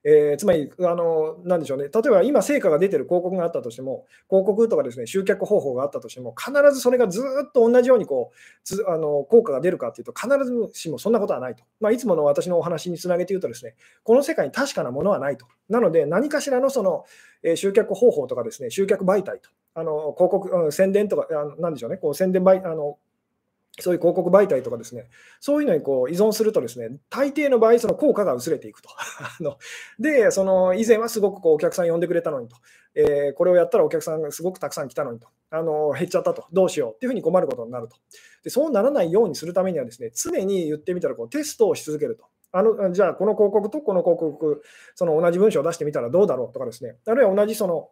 [0.04, 11.64] えー、つまり、あの、なんでしょうね、例えば今、成果が出てる広告があったとしても、広告とかですね、集客方法があったとしても、必ずそれがずっと同じようにこうつあの効果が出るかというと、必ずしもそんなことはないと。
[11.80, 15.46] まあ、いつもの私のお話につなげて言うとですね、この世界に確かなものはないと。
[15.68, 17.04] なので、何かしらのその、
[17.42, 22.98] えー、集客方法とかですね、集客媒体と、あの広告、うん、宣伝とか、あなんでしょうね、こう宣伝媒あの
[23.80, 25.08] そういう広告媒体とかですね、
[25.40, 28.88] そういうのにこう依存するとですね、大抵の場合、その効果が薄れていくと。
[29.40, 29.58] の
[29.98, 32.56] で、その以前はすごくこうお客さん呼んでくれたのにと、
[32.94, 37.96] えー、これをやったらお客さんがすごくたくさん来たのにと、あの減っちゃったと、どうしようっていうふうに困ることになると。
[38.42, 42.24] でそうならないようにするためにはですね、常に言ってみたらこうテストをし続けると。
[42.50, 44.62] あのじゃあ、この広告とこの広告、
[44.94, 47.90] その同じ文章を出してみたらどうだろうとかですね、あるいは同じその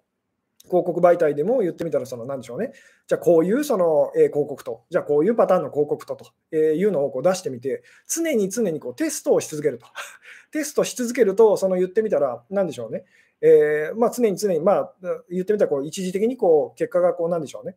[0.67, 2.73] 広告媒体でも言ってみたら、その、なんでしょうね。
[3.07, 9.87] じゃあ、こういうその、え広告と、じゃあ、こういうパターンの広告と、というのをこう出してみて、常に常にこうテストをし続けると。
[10.53, 13.05] テストし続けると、その言ってみたら、なんでしょうね。
[13.41, 14.93] えー、まあ、常に常に、まあ、
[15.31, 17.77] 言ってみたらこう、一時的にこう結果がこう、なんでしょうね。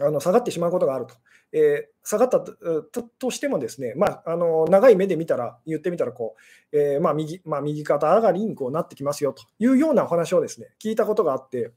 [0.00, 1.14] あの下がってしまうことがあると。
[1.52, 6.34] えー、下がったとしてもですね、まあ、あの長い目で見たら、言ってみたらこ
[6.72, 11.70] う、えー、まあ、右まあ、右肩上がりにこうなってきますよというようなお話をですね聞いたことがあって、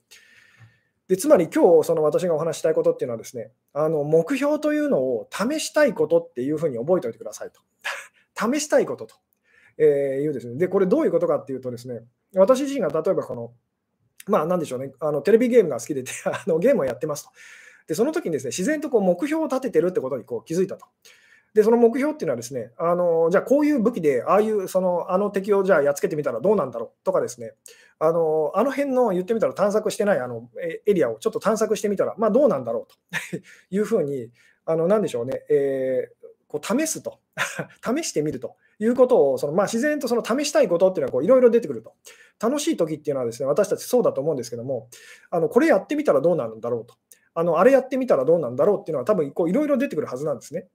[1.07, 7.61] でつまり今日その私がお話したいことっていうのはですね、あの目標というのを試したいことっていうふうに覚えておいてくださいと。
[8.35, 9.15] 試したいことと、
[9.77, 9.87] えー、
[10.21, 10.55] いうですね。
[10.55, 12.03] で、これどういうことかっていうとですね、
[12.33, 13.53] 私自身が例えばこの、
[14.27, 17.31] まあなんでしょうね、あのテレビゲームが好きで あのゲームをやってますと。
[17.87, 20.85] で、その時にですね、自然とこう目標を立ててるってことにこう気づいたと。
[21.53, 27.05] で、その目標っていうのはですね、あのじゃあこういう武器で、ああいうそのあの敵をじゃあやっつけてみたらどうなんだろう？
[27.05, 27.53] とかですね、
[27.99, 30.49] あのあの辺の言ってみたら探索してないあの
[30.85, 33.37] エリアをちょっと探索してみたら、まあ、どうなんだろう？
[33.37, 33.37] と
[33.71, 34.29] いうふうに、
[34.65, 37.19] あのなんでしょうね、えー、こう試すと、
[37.83, 41.93] 試してみるということを、そのまあ、自然とその試したいことっていうのはいろいろ出てくると。
[42.39, 44.89] 楽しい時っていうのはですね、私たちそうだと思うんですけども、
[45.31, 46.93] あのこれやってみたらどうなんだろうと。
[47.39, 50.65] あのあれやってみたらどうなんだろうっていうのは多分いろいろ出てくるはずなんですね。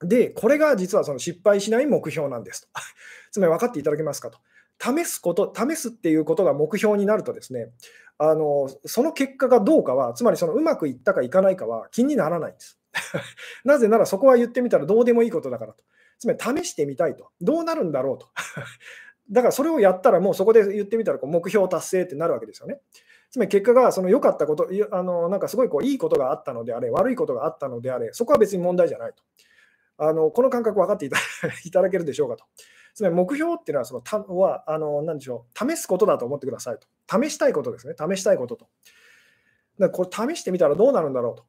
[0.00, 2.68] で、これが実はその失敗しない目標なんですと。
[3.30, 4.38] つまり分かっていただけますかと。
[4.80, 7.70] 試すこと、試すっていうことが目標になるとですね、
[8.18, 12.80] あのその結果がどうかは、つまりそのうまくいったかいかないかは気にならないんです。
[13.64, 15.84] なぜならそこは言ってみたらどうでもいいことだからと。
[16.18, 17.30] つまり試してみたいと。
[17.40, 18.26] どうなるんだろうと。
[19.30, 22.80] だからそれをやったらもうそこで言ってみたらこう目標達成ってなるわけですよね。
[23.36, 29.22] つまり結果がその良かったこと、あのなんかすごいこういいことがあったのであれ、悪いことがあったのであれ、そこは別に問題じゃないと。
[29.98, 31.10] あのこの感覚分かってい
[31.70, 32.46] ただけるでしょうかと。
[32.94, 36.88] つまり目標っていうのは、そのたはあの何でしょう、試すことだと思ってくださいと。
[37.22, 38.68] 試したいことですね、試したいことと。
[39.78, 41.44] だからこれ試してみたらどうなるんだろうと。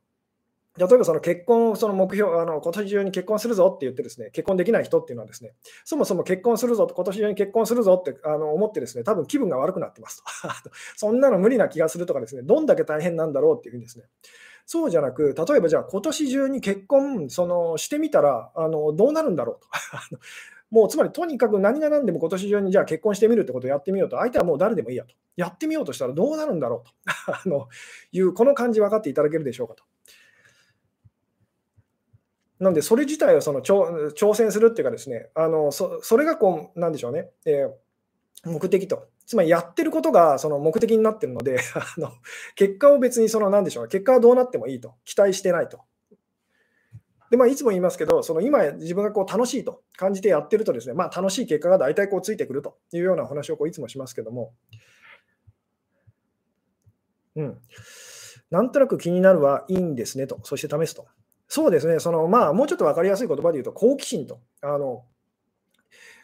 [0.77, 10.23] 例えばその結婚、その目標、あの今年中に結婚するぞって言ってですね、結婚できない人っていうのはですね、そもそも結婚するぞと、今年中に結婚するぞってあの思ってですね、多分気分が悪くなってます
[10.63, 10.69] と。
[10.95, 14.05] そんなの無理な気がするとかですね、どんだけ大変なんだろうっていうふうにですね、
[14.65, 20.17] そうじゃなく、例えばじゃあ今年中に結婚そのしてみたらあのどうなるんだろうと。
[20.69, 25.15] もうつまりとにかく何が何でも今年中にじゃあ結婚してみるってことをやってみようと、相手はもう誰でもいいやと。
[25.37, 26.91] やってみようとしたらどうなるんだろうと
[27.31, 27.69] あの
[28.11, 29.83] いう、この感じ分かっていただけるでしょうかと。
[32.59, 39.07] なので、それ自体をその挑戦するっていうかですね、あのそそれがこう、なんでしょうね、えー、目的と。
[39.25, 42.13] つまりやってることがその目的になってるので あの
[42.55, 45.81] 結果を別にその何でしょう結果はどうなってもいいと期待してないと
[47.29, 54.53] で、まあ、いつも言いますけど、その今自分がこう楽しいと感じてやってるとですね、まあ、楽しい結果が大体こうついてくるというような話をこういつもしますけども、
[57.35, 57.57] うん。
[58.49, 61.05] なんとなく気になるはいいんですねと、そして試すと。
[61.47, 64.39] そうですね、そのまあ、もうちょっと分かりやすい言葉で言うと、好奇心と。
[64.61, 65.03] あの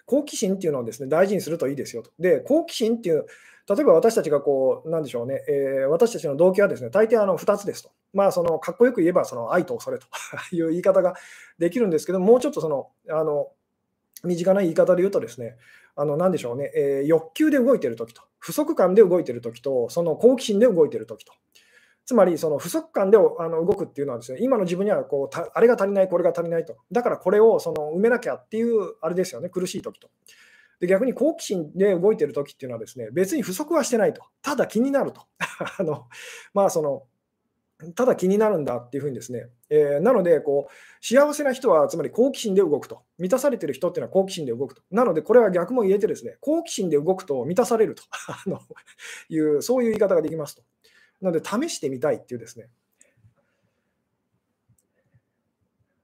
[0.05, 2.11] 好奇心っていうのをですね大事にするといいですよと。
[2.19, 3.25] で、好奇心っていう、
[3.69, 7.91] 例えば私たちがこう、なんでしょうね、えー、私たちの動機はですね、大抵あの2つですと。
[8.13, 10.05] まあ、そのかっこよく言えば、その愛と恐れと
[10.53, 11.15] いう言い方が
[11.57, 13.51] できるんですけど、もうちょっとその、あの
[14.23, 15.55] 身近な言い方で言うとですね、
[15.95, 21.33] あの、なんでしょうね、えー、欲求で動いてるときと、不足感で動いてるときと、その好奇心で動いてるときと。
[22.05, 26.77] つまり、その不足感であの動くっていうのはですね、今の自分にはこうあれが足りない、これが足りないと。
[26.91, 30.09] だからこれをその埋めなきゃっていう、あれですよね、苦しい時と。
[30.79, 34.21] で逆に好奇心で動いてる時っていうのはですね、別に不足はしてないと。
[34.41, 35.21] ただ気になると。
[35.79, 36.07] あの
[36.53, 37.03] まあその
[37.95, 48.59] ただ気になるんだっていうふうにですね、えー、なのでこう、幸せな人はつまり好奇心で動くと、満たされてる人っていうのは好奇心で動くと、なのでこれは逆も言えて、ですね好奇心で動くと満たされると あの
[49.29, 50.63] いう、そういう言い方ができますと。
[51.23, 52.67] なので、試してみたいっていうですね。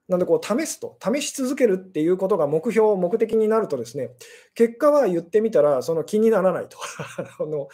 [0.08, 4.10] なので、こう、試すと、試し続けるっていうことが目標、目的になるとですね、
[4.54, 6.78] 結果は言ってみたら、その気にならないと。
[7.38, 7.68] あの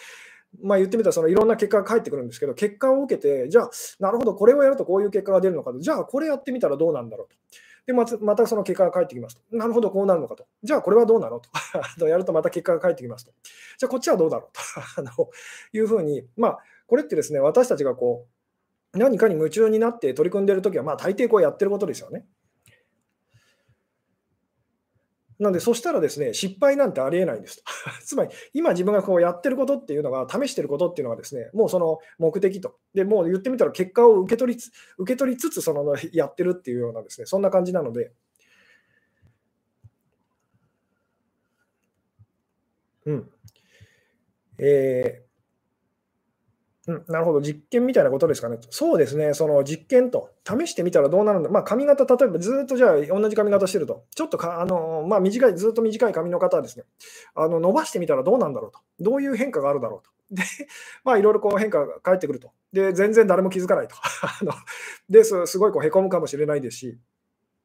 [0.63, 7.37] まあ、言ってみたらそのいろんな結果が返ってくるんですけど、結果を受けて、じゃあ、なるほど、これをやるとこういう結果が出るのかと、じゃあ、これやってみたらどうなんだろうと。
[7.87, 9.57] で、またその結果が返ってきますと。
[9.57, 10.47] なるほど、こうなるのかと。
[10.63, 11.49] じゃあ、これはどうなのと。
[12.07, 13.33] やるとまた結果が返ってきますと。
[13.79, 14.61] じゃあ、こっちはどうだろうと
[15.01, 15.31] あの
[15.73, 18.27] いうふうに、まあ、これってですね、私たちがこ
[18.95, 22.27] う、何かに夢中になって取り組んでいるときは、まあ、大抵こうやってることですよね。
[25.39, 27.63] なので、そしたらですね、失敗なんてありえないんです。
[28.07, 32.79] つまり、今自分がこうやってることっていうのが、試してることっていうのはですね、もうその目的と。
[32.95, 38.13] で、もう言ってみたら結果を受け取りつ受け取りつつ、そのやってるっていうようなですね、そんな感じなので、
[43.05, 43.31] うん。
[44.59, 45.26] えー
[46.87, 48.59] うん、なるほど、実験みたいなことですかね。
[48.71, 56.85] そうですね、その実験と、試してみたらどうなるんだ、まあ、髪型、例えばずっとじゃあ、同じ髪型してると、ちょっとかあの、まあ、短い、ずっと短い髪の方はですね、
[57.35, 60.11] あの伸ばしてみたらどうなんだろうと、どういう変化があるだろうと。
[60.31, 60.43] で、
[61.05, 62.51] まあ、いろいろこう変化が返ってくると。
[62.73, 63.97] で、全然誰も気づかないと。
[64.23, 64.53] あの
[65.09, 66.99] ですすごいこうへこむかもしれないですし、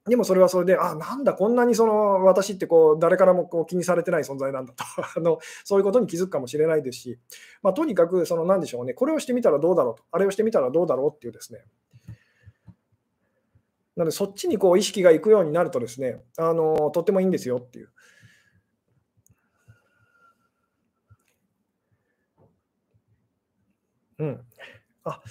[0.07, 4.83] でもそれはそれで、あ、なんだ、こんなにその私ってこう誰からもこう気にされてない存在なんだと。
[5.15, 7.19] あの、そういうことに気づくかもしれないですし、
[7.61, 11.63] まあ、とにかく、その何でしょうね、これをしてみたらどうだろうと、あれをしてみたらどうだろうっていうですね、
[13.95, 17.89] なので、そっちにこう意識がいくようになるとですね、あのとってもいいんですよっていう。
[24.19, 24.41] うん。
[25.03, 25.21] あ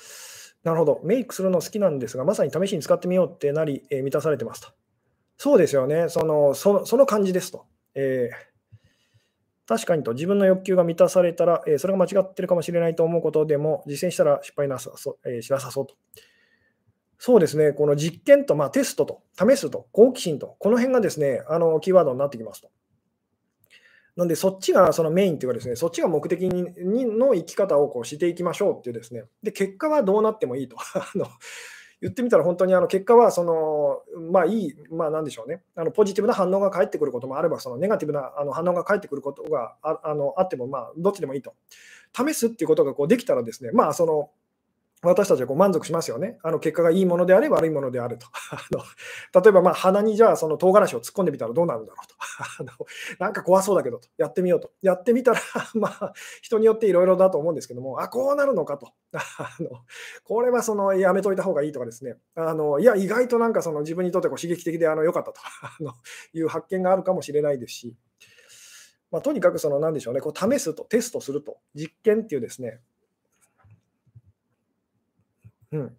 [0.70, 1.00] なるほど。
[1.02, 4.68] メイクするの好きなんですが、まさに試しに使ってみようってなり、えー、満たされてますと。
[5.36, 6.08] そうですよね。
[6.08, 7.66] そのそのその感じですと。
[7.96, 15.96] えー、確かにと、自分の欲求が満たされたら、えー、それが間違ってるかもしれないと思うことでも、実践したら失敗なさそ、え、しなさそうと。
[17.18, 22.70] そうですね、この実験と、まあ、テストと、試すと、好奇心と、この辺がですね、あのキーワードになってきますと。
[24.16, 30.76] なんで、そっちがそのメインというかですね、そっちが目的にの生き方をこうしていきましょうっていうですね、で、結果はどうなってもいいと。
[30.94, 31.26] あの
[32.00, 41.52] 言ってみたら本当にあの結果はその、まあいい、まあなんでしょうね、あのポジティブな反応が返ってくることもあれば、そのネガティブなあの反応が返ってくることがああのあっても、まあどっちでもいいと。
[42.16, 44.30] 試すっていうことがこうできたらですね、まあその
[45.02, 46.38] 私たちはこう満足しますよね。
[46.42, 48.26] あの結果がいいものであれ悪いものであると。
[48.52, 48.82] あの
[49.42, 52.14] 例えばま鼻にじゃあその唐辛子を突っ込んでみたらどうなるんだろうと。
[52.60, 52.86] あの
[53.18, 54.08] なんか怖そうだけどと。
[54.18, 54.72] やってみようと。
[54.82, 55.40] やってみたら
[55.74, 58.92] まあ人によっていろいろだと思うんですけども、あ、こうなるのかと。
[59.12, 59.70] あの
[60.24, 62.18] これはそのやめといた方がいいとかですね。
[62.34, 65.92] あのいや、意外となんかその自分にとってこう刺激的であの良かったとあの
[66.34, 67.96] いう発見があるかもしれないですし。
[69.10, 72.80] まあ、とにかくその何でしょうね、こう試すと、テストすると、実験っていうですね、
[75.72, 75.96] うん。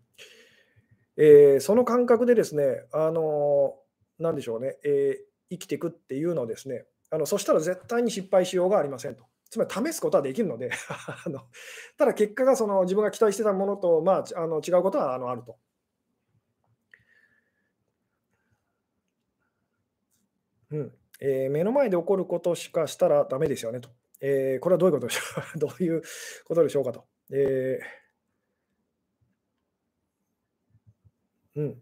[1.17, 9.23] えー、その感覚でですね、あのー、なんでしょうね、えー、生きていくっていうのをですね、あのそしたら絶対に失敗しようがありませんと。
[9.49, 10.71] つまり試すことはできるので
[11.25, 11.41] あの、
[11.97, 15.57] ただ結果がその自分が期待してたものと、まあ、あの違うことはあのあると。
[20.71, 23.89] うんえー、目の前で起こることしかしたらダメですよねと。
[24.21, 25.21] えー、これはどういうことでしょ
[25.55, 25.59] う？
[25.59, 26.01] どういう
[26.45, 27.05] ことでしょうかと。
[27.33, 28.00] えー
[31.55, 31.75] うん。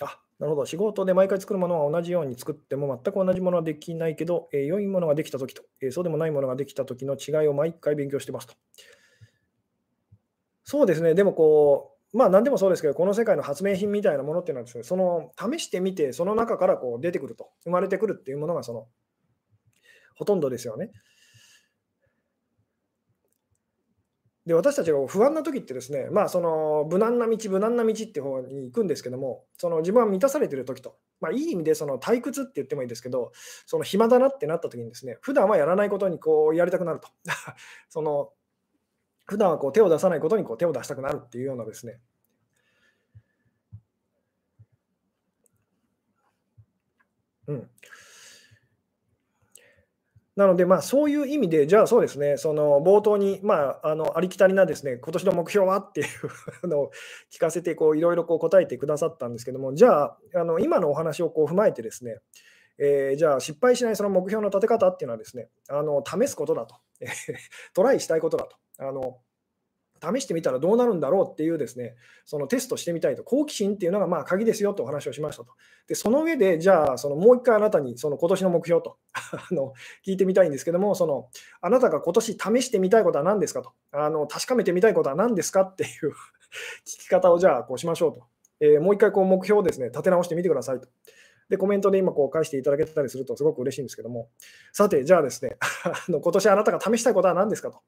[0.00, 0.66] あ、なるほど。
[0.66, 8.54] 仕事で毎回作るものは同じように作っても全く同じものはできないけど、えー、良いものができたときと、えー、そうでもないものができたときの違いを毎回勉強してますと。
[10.64, 11.14] そうですね。
[11.14, 18.86] でもこうまあ何でもそうですけど、この世界の発明品みたいなものっていうのはですね、その試してみて、その中からこう出てくると、生まれてくるっていうものがその
[20.16, 20.90] ほとんどですよね。
[24.46, 33.30] で私たちが不安な時ってですね、まあ、その無難な道、無難な道って方に行くんですけども、その自分は満たされてる時と、まあ、いい意味でその退屈って言ってもいいですけど、
[33.66, 37.08] その暇だなってなった時にですね、普段はやらないことにこうやりたくなると。
[37.88, 38.32] その
[39.26, 42.00] 普段はこう手を出さないことにこう手を出したくなるっていうようなですね。
[47.46, 47.70] うん、
[50.34, 56.04] なので、まあ、そういう意味で、じゃあそうですね、その冒頭に、まあ、あのありきたりなですね、今年の目標はってい
[56.64, 56.90] うのを
[57.30, 62.16] 聞かせて、こういろいろこう答えてくださったんですけども、じゃあ、あの今のお話をこう踏まえてですね、
[62.78, 66.76] えー、じゃあ失敗しないその目標の立て方っていうのはですね、あの試すことだと、
[67.74, 68.56] トライしたいことだと。
[68.78, 69.18] あの
[70.02, 71.94] 試してみたらどうなるんだろうっていうですね、
[72.24, 75.52] そのテストしてみたいと、好奇心っていうのがまあ鍵ですよとお話をしましたと。
[75.86, 79.74] で、その上で、じゃあ、そのもう一回あなたにその今年の目標と あの
[80.04, 81.28] 聞いてみたいんですけども、その
[81.60, 86.10] あなたが今年試してみたいことは何ですかと、あの確かめてみたいことは何ですかっていう
[86.84, 88.24] 聞き方をじゃあこうしましょうと。
[88.60, 90.88] えー、もう一回こう目標をですね、立て直してみてくださいと。
[91.52, 94.30] で、コメントで今こう返していただけたりするとすごく嬉しいんですけども、
[94.72, 97.82] さて、じゃあですね、 あの今年あなたが試したいことは何ですかと、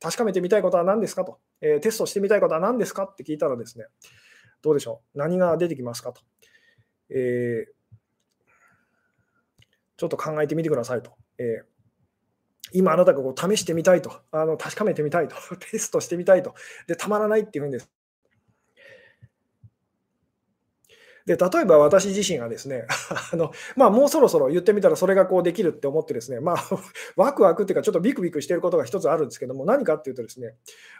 [0.00, 3.86] 確かめてみたいことは何ですかと、えー、テストしてみたいことは何ですかって聞いたらですね、
[4.62, 6.20] どうでしょう、何が出てきますかと。
[7.10, 7.96] えー、
[9.96, 11.10] ちょっと考えてみてくださいと。
[11.38, 11.78] えー
[12.70, 15.36] 今あなたがこう試してみたいと、あの確かめてみたいと、
[15.70, 16.54] テストしてみたいと、
[16.86, 17.90] でたまらないっていうふうにです
[21.28, 22.86] で、例えば私自身がですね、
[23.32, 26.56] あの、まあ、もうそろそろ言ってみたらそれがこうできるって思ってですね、まあ、
[27.16, 30.56] ワクワクっていうかちょっとビクビクしてることが一つあるんですけども、何かっていうとですね、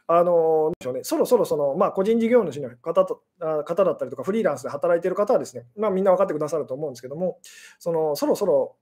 [0.06, 3.22] あの、でしょうね、そろそろその、まあ、個人事業主の方と
[3.64, 7.38] 方だったりとか、フリーランスで働いてる方はですね、まあ、みんな分かってくださると思うんですけども、
[7.78, 8.76] その、そろそろ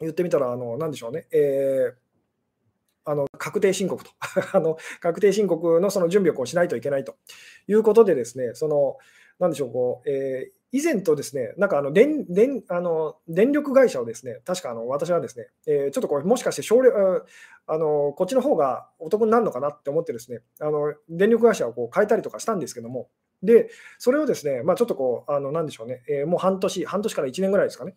[0.00, 2.10] 言ってみたら、あの、なんでしょうね、えー
[3.06, 4.10] あの確定申告と
[4.52, 7.16] あの、確定申告のその準備をこうしないといけないと
[7.66, 8.98] いうことで、ですねその
[9.40, 16.92] なんでしょう、こうえー、以前とですね、なんかあの電電あの電力会社をですね、確かあの私はですね、えー、ちょっとこれ、もしかして少量
[17.66, 23.08] あのこっちの方がお得になるのかなって思ってですね、あの電力会社をこう変えたりとかしたんですけども、
[23.42, 27.94] で、それをですね、まあ、ちょっとこう、あのなんでしょうね、えー、もう半年、半年から1年ぐらいですかね、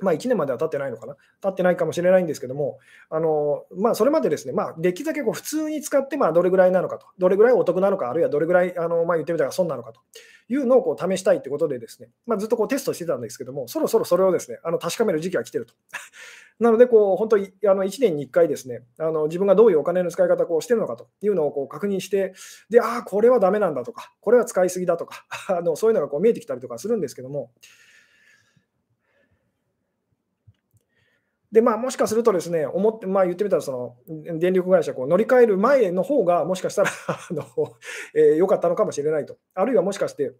[0.00, 2.78] まあ、1年までは経ってないのかな、経ってないかもしれないんですけども、
[3.10, 10.00] あのまあ、それまでですね、まあ、できるだけこう普通に使って、まあ、どれぐらいなのかと、どれぐらいお得なのか、あるいはどれぐらいあの、まあ、言ってみたら損なのかと
[10.48, 15.74] いうのをこう試したいということで、ですね、まあ、ずっとこうテストしてたんですけども、そろそろそれをですねあの確かめる時期が来てると。
[16.60, 22.32] なので、こう本当にあの1年に1回ですね、あの自分がどういうお金の使い方をしてるのかというのをこう確認して、
[22.70, 27.50] で、ああ、これはダメなんだとか、これは使いすぎだとか、 あのそういうのがこう見えてきたりとかするんですけども、
[31.54, 37.44] で、まあ、もしかするとですね、思って、まあ、言ってみたら、その電力会社こう乗り換える前の方が、もしかしたら あの、
[38.12, 39.36] えー、かったのかもしれないと。
[39.54, 40.32] あるいはもしかして、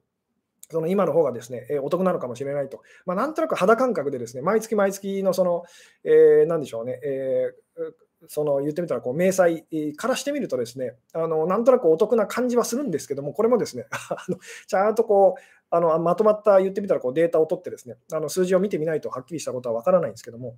[0.70, 2.82] その今の方がですね、えー、お得なのかもしれないと。
[3.06, 5.62] まあ、なんとなく肌感覚でですね、毎月毎月のその、
[6.02, 7.92] えー、なんでしょうね、えー、
[8.26, 9.64] その言ってみたらこう明細
[9.96, 15.40] からしてみるとですねあのなんとなくお得な感じはするんですけどもこれもですね あのちゃんとこう
[15.70, 20.56] あのまとまった言ってみたらこうデータを取ってですねあの数字を見てみないとはっきりしたことはわからないんですけども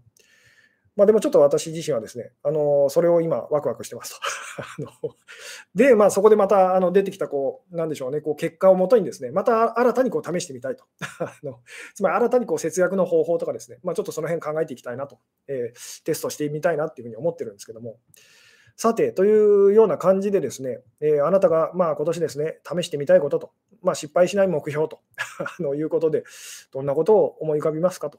[0.97, 4.19] まあ、でもちょっと私自身はですね、あのそれを今、ワクワクしてます
[4.81, 5.15] と。
[5.75, 10.85] で、まあ、そこでまたあの出てきたこう、なんでしょうね、こう結果をもとにですね、また新たにこう試してみたいと。
[11.21, 11.61] あの
[11.95, 15.19] つまり新たにこう節約の方法とかですね、まあ、ちょっとその辺考えていきたいなと、
[15.49, 17.99] えー、テストしてみたいなっていうふうに思ってるんですけども。
[18.79, 25.01] さて、というような感じでですね、えー、あなたがまあ今年ですね、試してみたいことと、まあ、失敗しない目標と
[25.59, 26.25] あのいうことで、
[26.73, 28.19] どんなことを思い浮かびますかと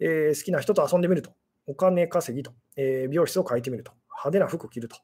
[0.00, 1.30] えー、好きな人と遊んでみると。
[1.66, 2.52] お金稼ぎと。
[2.76, 3.92] えー、美容室を変えてみると。
[4.10, 4.96] 派手な服を着ると。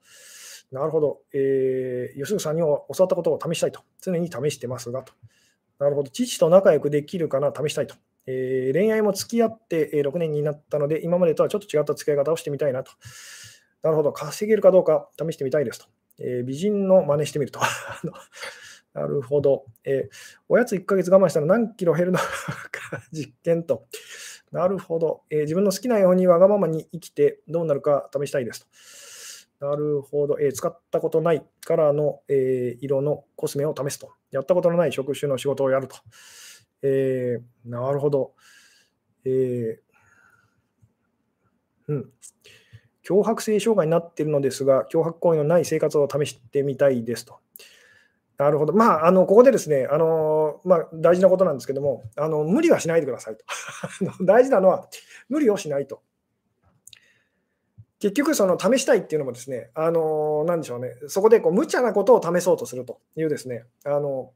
[0.72, 1.20] なるほど。
[1.32, 3.80] えー、吉純さんに教わったことを試したいと。
[4.00, 5.12] 常に試してますがと。
[5.78, 6.10] なるほど。
[6.10, 7.94] 父と仲良くできるかな、試したいと。
[8.26, 12.92] えー、恋愛も付き合って6年になったので、今までとはちょっと違った付き合い方をしてみたいなと。
[13.82, 14.12] なるほど。
[14.12, 15.86] 稼げるかどうか試してみたいですと。
[16.18, 17.60] えー、美人の真似してみると。
[18.94, 19.66] なるほど。
[19.84, 20.16] えー、
[20.48, 22.24] おやつ1ヶ月我慢したら何キロ減るのか
[23.12, 23.86] 実験と。
[24.54, 29.66] なるほど、えー、自分の好きなようにわがままに生きてどうなるか試したいですと。
[29.66, 34.12] なるほど、えー、使ったことないカラーの、えー、色のコスメを試すと。
[34.30, 35.96] やったことのない職種の仕事をやると。
[36.82, 38.34] え、なるほど。
[39.24, 39.80] え
[41.88, 42.12] うん。
[43.04, 47.40] 脅迫性障害になっているのですが、脅迫行為のない生活を試してみたいですと。
[48.36, 48.72] なるほど。
[48.72, 53.44] まあ、あの、ここでですね、あの、まあ、大事なことなんですけども、あの、無理はしないでくださいと。
[54.24, 54.88] 大事なのは、
[55.28, 56.02] 無理をしないと。
[58.00, 64.32] 結局、その試したいっていうのもですね、あの、なんでしょうね、そこでこう無茶なことを試そうとするというですね、あの、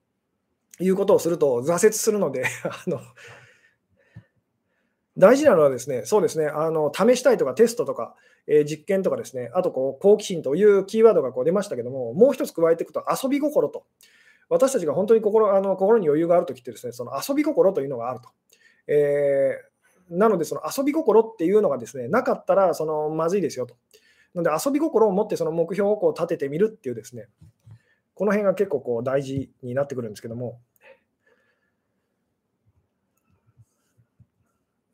[0.80, 3.00] いうことをすると挫折するので、 あの、
[5.16, 8.14] 大事なのはですね、そうですね、あの試したいとかテストとか、
[8.50, 13.84] え、実験とかですね、あとこう好奇心というキーワードがこう出ましたけども、もう一つ加えていくと遊び心と。
[14.48, 18.30] 私たちが本当に心あの心に余裕があるときってですね、その遊び心というのがあると。
[18.86, 23.76] えー、なので、その遊び心っていうのがですね、なかったらそのまずいですよと。
[24.32, 27.28] なので、遊び心を持ってその目標をこう立ててみるっていうですね、
[28.14, 30.58] この辺が結構こう大事になってくるんですけども、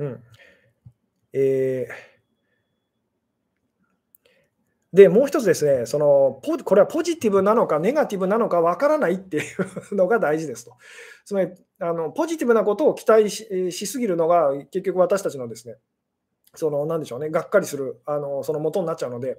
[0.01, 0.25] うん。
[1.33, 2.14] えー
[4.95, 9.41] で、もう一つですね、そのポこれはポジティブなのかネガティブなのかわからないってい
[9.91, 10.77] うのが大事ですと。
[11.25, 15.75] つまりあの、ポジティブなことを期待ししすぎるのが結局私たちのですね、
[16.55, 19.39] その、なんでしょうね、がっかりする、あの、その元になっちゃうので、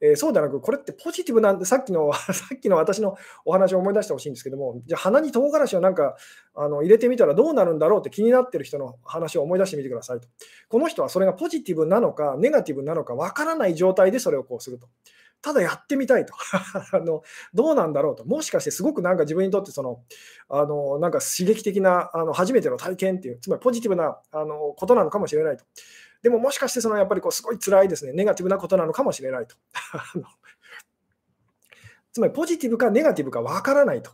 [0.00, 6.16] えー、そうではなく、これってポジティブなんで、さっきの さっきの私のお話を思い出してほしいんですけども、じゃあ鼻に唐辛子をなんか
[6.54, 10.28] あの入れてみたらどうなるんだろうって気になってる人の話を思い出してみてくださいと。
[10.68, 14.88] この人はそれがポジティブなのか、ネガティブなのかわからない状態でそれをこうすると。
[15.42, 16.34] ただやってみたいと
[16.96, 17.22] あの。
[17.52, 18.24] どうなんだろうと。
[18.24, 20.02] もしかしてすごくなんか自分にとってその、
[20.48, 25.64] あのなんか刺激的なあの初めての体験っていう、つまりポジティブなあのことなのかもしれないと。
[26.22, 29.56] でももしかしてそのやっぱりこうすごい辛いですね、ネガティブなことなのかもしれないと。
[32.12, 34.12] つまりポジティブかネガティブかわからないと。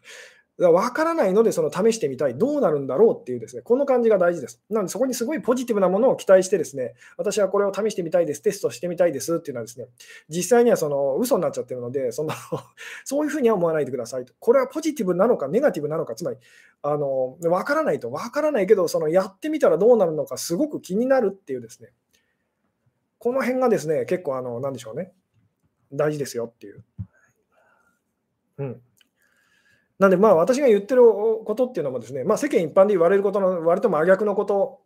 [0.68, 4.62] わからないので、その試してみたい、どうなるんだろうっていうですね、この感じが大事です。
[4.68, 9.86] なので、そこにすごいポジティブなものを期待してですね、私はこれを試してみたいです、テストしてみたいですっていうのはですね、
[10.28, 12.30] 実際にはその嘘になっちゃってるので、その
[13.04, 14.34] そういうふうには思わないでくださいと。
[14.38, 16.36] これはポジティブなのか、ネガティブなのか、つまり、
[16.82, 21.92] あの、わからないと、わからないけど、そのやってみたらどうなるのか、すごく気になるっていうですね、
[23.18, 25.12] この辺がですね、結構、あの、なんでしょうね、
[25.92, 26.84] 大事ですよっていう。
[28.58, 28.82] うん。
[30.00, 31.02] なんで、まあ、私が言ってる
[31.44, 34.80] ことっていうのもですね、まあ、世間一般で言われることの割と真逆のこと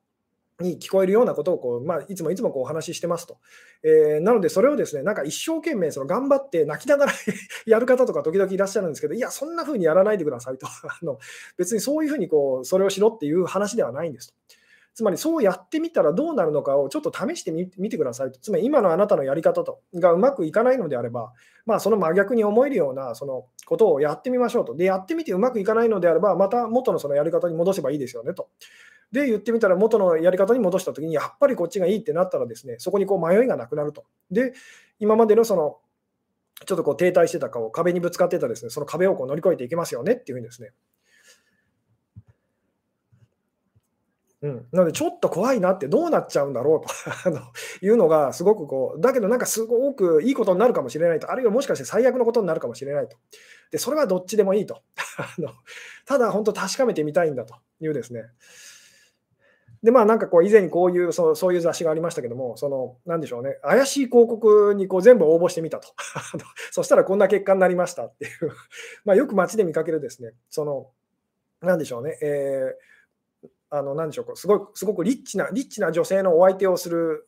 [0.60, 3.38] に聞こえるようなことをこう、まあ、いつもいつもこうお話ししてますと。
[3.84, 7.12] えー、なので、それをですね、なんか一生懸命その頑張って泣きながら
[7.64, 10.66] やる方とか時々いらっしゃるんですけど、いや、そんな風にやらないでくださいと。
[10.82, 11.18] あの
[11.56, 14.34] 別にそういうふうにこうそれをしろっていう話ではないんですと。
[14.94, 18.38] つまりそうやってみたらどうなるのかをちょっと試してみてくださいと。
[18.38, 21.32] つまり今のあなたのやり方とがうまくいかないのであれば、
[21.66, 24.76] まあ、その真逆に思えるようなそのことをやってみましょうと。
[24.76, 28.48] で、やってみてうまくいかないのであれば、また元のそのやり方に戻せばいいですよねと。
[29.10, 34.04] で、言ってみたら元のやり方に戻したときに、やっぱりこっちがいいってなったらですね、そこにこう迷いがなくなると。
[34.30, 34.52] で、
[35.00, 35.78] 今までのその
[36.66, 40.72] ちょっとこう停滞してたかを壁にぶつかってたですね、その壁をこう乗り越えていけますよねっていうふうにですね、
[44.44, 47.40] うん、なので、ちょっと怖いなって、どうなっちゃうんだろうと
[47.80, 53.16] いうのが、すごくこう、だけどなんかすごくいいことになるかもしれないと、あるいはもしかして最悪のことになるかもしれないと。
[53.70, 54.82] で、それはどっちでもいいと。
[55.16, 55.48] あの
[56.04, 58.24] ただ、本当確かめてみたいんだというですね。
[59.82, 65.88] で、まあなんかこう、以前こういうそうそういう雑誌がありましたけども、その、なんでしょうね、怪しい広告にこう全部応募してみたと。
[66.70, 68.52] そしたらこんな結果になりましたっていう
[69.06, 70.90] まあよく街で見かけるですね、その、
[71.62, 72.93] なんでしょうね、えー
[73.74, 77.26] あの、なんでしょう、すごい、すごくリッチな、リッチな女性のお相手をする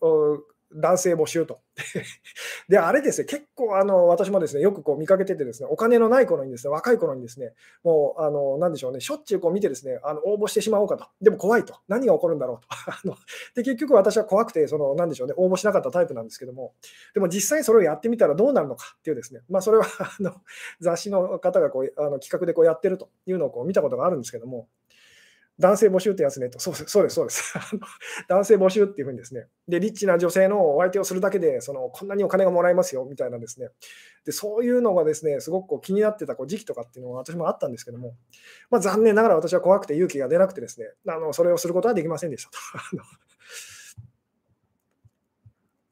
[0.73, 1.61] 男性募集と。
[2.69, 7.53] で、あれですね、結構あの私もですね、よくこう見かけててですね、お金のない頃にですね、若い頃にですね、
[7.85, 11.07] もう、あの、なんでしょうね、しょっちゅうこう見てですね、あの応募してしまおうかと。
[11.21, 11.75] でも怖いと。
[11.89, 12.69] 何が起こるんだろうと。
[12.91, 13.17] あの
[13.55, 16.75] で、結局私は怖くて、その、なんでしょうね、応募しなかったタイプなんですけども、
[17.15, 20.35] でも実際それをやってみたらどうなるのかっていうですね、まあ、それはあの
[20.81, 24.69] 雑誌の方がこうあの企画でこうやってるというのをこう見たことがあるんですけども、
[25.59, 27.55] 男性募集ってやつねと、そうですそうです、そうです。
[28.29, 33.71] 男性募集っていうふうにですね、で、リッチな女性のお相手をするだけで、そのこんなにお金がもらえますよみたいなですね、
[34.27, 38.15] でそういうのがですね、すごくこう気になってたこう時期とかっていうのは私もあったんですけども、
[38.71, 43.03] まあ、残念ながら私は怖くて勇気が出なくてですね、あのそれをすることはできませんでしたと。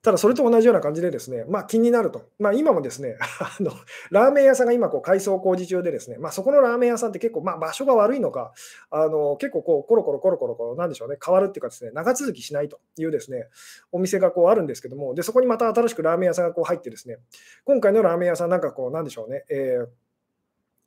[0.05, 2.29] ただそれと同じような感じでですね、まあ、気になると。
[2.39, 3.73] まあ、今もですね、 あの
[4.11, 8.53] ラーメン屋さんが今こう改装工事中でですね、まあ、そこのラーメン屋さんって結構まあ場所が悪いのか、
[8.91, 13.49] あの結構こうコロコロコロコロこうなんでしょうね、変わるっていうかですね、長続きしないというですね、
[13.93, 17.17] お店がこうあるんですけども、でそこにまた新しくラーメン屋さんがこう入ってですね、
[17.65, 20.04] 今回のラーメン屋さんなんかこうなんでしょうね、えー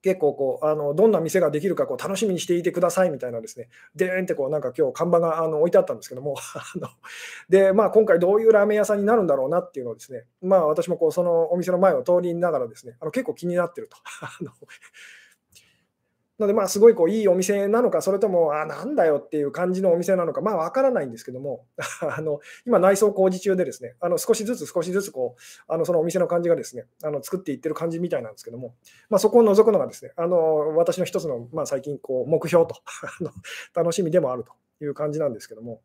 [0.07, 6.87] 結構こうあのどんな店ができるかこう楽しみにしていてくださいみたいなですね、でーんってこうなんか今日看板があの置いてあったんですけども、 あの
[7.49, 13.97] でまあ、今回どういうラーメン屋さんになるんだろうなっていうのをですね、まあ、私もこうそのお店の前を通りながらですね、あの結構気になってると。
[16.39, 21.65] ので、まあ、すごいこういいお店なのか、それとも、あ、なんだよっていう感じのお店なのか、まあ、わからないんですけども、
[22.01, 28.75] あの今、内装工事中でですね、あの少しずつ少しずつこうあのそのお店の感じがですね、あの作っていってる感じみたいなんですけども、
[29.09, 32.75] まあ、そこを除くのがですね、あの私の一つの、まあ、最近こう目標と
[33.19, 33.31] あの
[33.73, 34.51] 楽しみでもあると
[34.83, 35.81] いう感じなんですけども、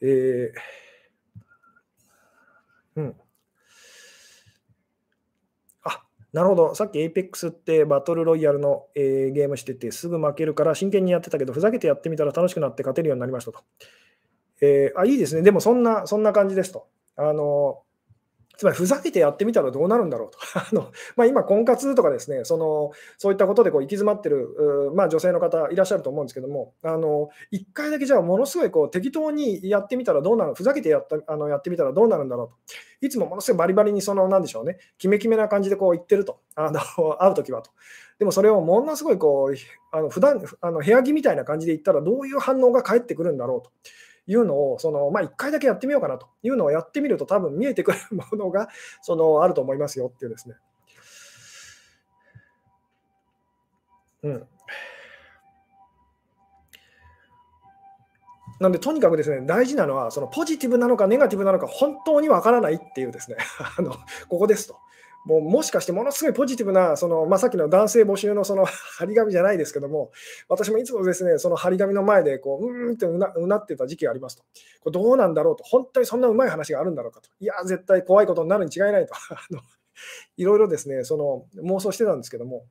[0.00, 0.84] えー
[2.96, 3.16] うん。
[6.34, 13.60] なるほど、さっき Apex ってバトルロイヤルの、えー、ゲームしてて、すぐ負けるから真剣にやってたけど、ふざけてやってみたら楽しくなって勝てるようになりましたと。
[14.60, 16.88] えー、あいいですね、でもそんなそんな感じですと。
[17.16, 17.82] あの
[18.56, 20.38] つまりふざけてやってみたらどうなるんだろうと。
[20.58, 32.54] あのまあ、今、婚活とかですね、そのそういったことでこう行き詰まってる、まあ、女性の方いらっしゃると思うんですけども、あの1回だけじゃあものすごいこう適当にやってみたらどうなる、ふざけてやったあのやってみたらどうなるんだろうと。
[33.00, 36.80] いつもものすごいバリバリにその、なんでしょうね、キメキメな感じでこう言ってると、あの
[37.18, 37.70] 会うときはと。
[38.18, 39.56] でもそれをものすごいこう、
[39.90, 43.70] あの普段あの部屋着みたいな感じで言ったらどういう反応が返ってくるんだろうと。
[44.26, 48.68] いうのを、そのまあ、1回だけやってみようかなというのをやってみると、多分見えてくるものが
[49.02, 50.56] そのあると思いますよっていうですね。
[54.22, 54.48] うん。
[58.60, 63.36] なんで、とにかくですね、大事なのは、そのポジティブなのかネガティブなのか、本当にわからないっていうですね、
[63.76, 63.92] あの
[64.28, 64.78] ここですと。
[65.24, 68.64] もうもしかしてものすごいポジティブな、そのまあ、さっきの男性募集のその
[68.98, 70.10] 張り紙じゃないですけども、
[70.48, 74.42] 私もいつもですね、その張り紙の前でこう、うーんってうなうなってた時期がありますと。
[74.80, 77.30] これどうなんだろうと、本当にそんなうまい話があるんだろうかと。
[77.40, 79.14] いや、絶対怖いことになるに違いないと。
[80.36, 82.64] いろいろですね、その妄想してたんですけども、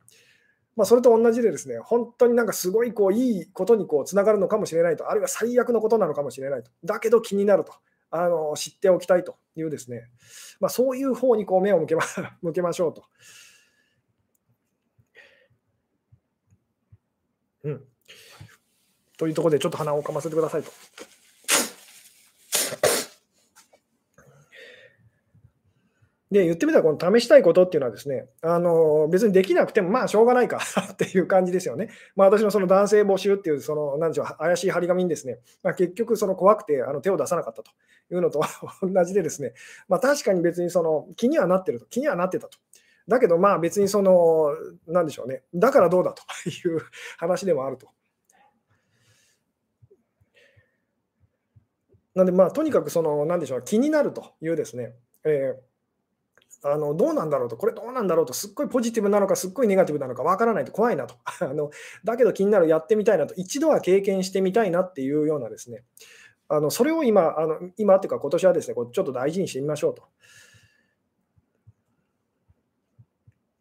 [0.75, 6.71] まあ、それと同じでですね、本当になんかすごいこういいことにこうつながるのかもしれないと、あるいは最悪のことなのかもしれないと。
[6.83, 7.73] だけど気になると。
[8.15, 10.07] あの知っておきたいというですね、
[10.59, 12.03] まあ、そういう方にこう目を向けま
[12.43, 13.03] 向けましょうと。
[17.63, 17.87] うん、
[19.17, 20.71] というところでちょっと鼻をかませてくださいと。
[26.33, 30.59] で、言ってみたら、この試したいことっていうのはですね、あの別にできなくても、まあ、しょうがないか
[30.91, 31.89] っていう感じですよね。
[32.15, 37.69] まあ、私のその男性募集っていう、その、なんでしょう、怪しい張り紙にですね、まあ、結局、その怖くてあの手を出さなかったと
[38.11, 38.41] いうのと
[38.81, 39.53] 同じでですね、
[39.87, 42.57] まあ、確かに別にその気にはなってると、気にはなってたと。
[43.07, 44.55] だけど、まあ別にその、
[44.87, 46.81] なんでしょうね、だからどうだと いう
[47.19, 47.87] 話でもあると。
[52.15, 55.72] なんで、まあ、とにかくその、なんでしょう、気になるというですね、えー
[56.65, 61.71] あのどうなんだろうと、これどうなんだろうと、すっごいポジティブなのか、すっごいネガティブなのかわからないと怖いなと あの、
[62.05, 65.83] だけど気になる、やってみたいなと、一度は経験してみたいなっていうようなですね、
[66.47, 70.03] あのそれを今、あの今っていうか、今年はですね、こうちょっと大事にしてみましょうと。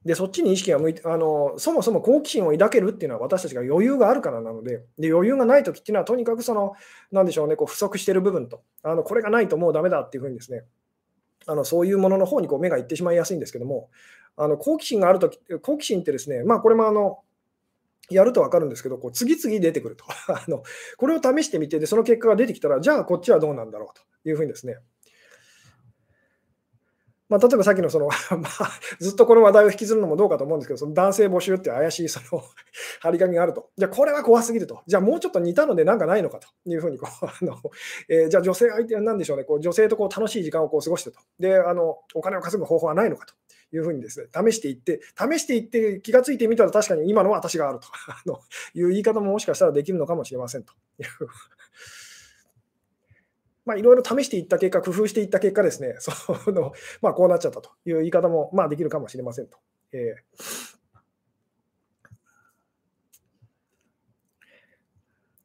[0.05, 6.75] で、そっちに意識が向いて、あのそもそも好奇心を抱けるっていうのは私たちが余裕があるからなので、で余裕がないときっていうのは、とにかくその、
[7.13, 10.65] なんでしょうね、こう不足してる部分と、あのこれがないともうダメだっていうふうにですね、
[11.47, 13.91] あのそういうものの方にこう目がいってしまいやすいんですけども、
[14.37, 17.21] あの好奇心があるとき、好奇心ってですね、まあ、これもあの
[18.11, 20.63] やると分かるんですけど、こう次々出てくると あの。
[20.97, 24.79] これを試してみてで、その結果が出てきたら、じゃあこっちはどうなんだろうというふうにですね、
[27.33, 28.71] まあ、例えばさっきのその まあ、
[29.01, 32.43] ずっとこの話題を引きずるのもどうかと思うんですけど、その男性募集って怪しいその
[33.01, 33.71] 張り紙があると。
[33.75, 34.83] じゃあこれは怖すぎると。
[34.87, 37.59] じゃあもうちょっと似たのでなんかないのかというふうにこう あの、
[38.11, 41.21] えー、じゃあ女性相手は何でしょうね、こう女性とこう楽しい時間をこう過ごしてと。
[41.39, 43.35] で、あのお金を稼ぐ方法はないのかと。
[43.75, 47.81] いうふうにですね、試していって、試していって気がついてみたら確かに今のは私がある
[48.27, 48.43] と
[48.75, 51.07] いう言い方ももしかしたらできるのかもしれませんという
[53.65, 56.13] まあ、いろいろ試していった結果、工夫していった結果ですね、 そ
[56.53, 59.59] のまあ、こうなっちゃったという言い方もまあできるかもしれませんと。
[59.93, 60.72] えー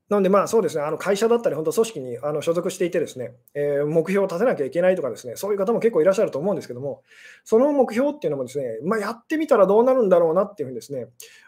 [0.10, 7.04] なので、まあそうですね、あの会社だったり、本当、組織にあの所属していて、ですね、えー、目標を立てなきゃいけないとかですね、そういう方も結構いらっしゃると思うんですけども、
[7.44, 11.08] その目標っていうのもですね、まあ、やってみたらどうなるんだろうなっていうふうにですね、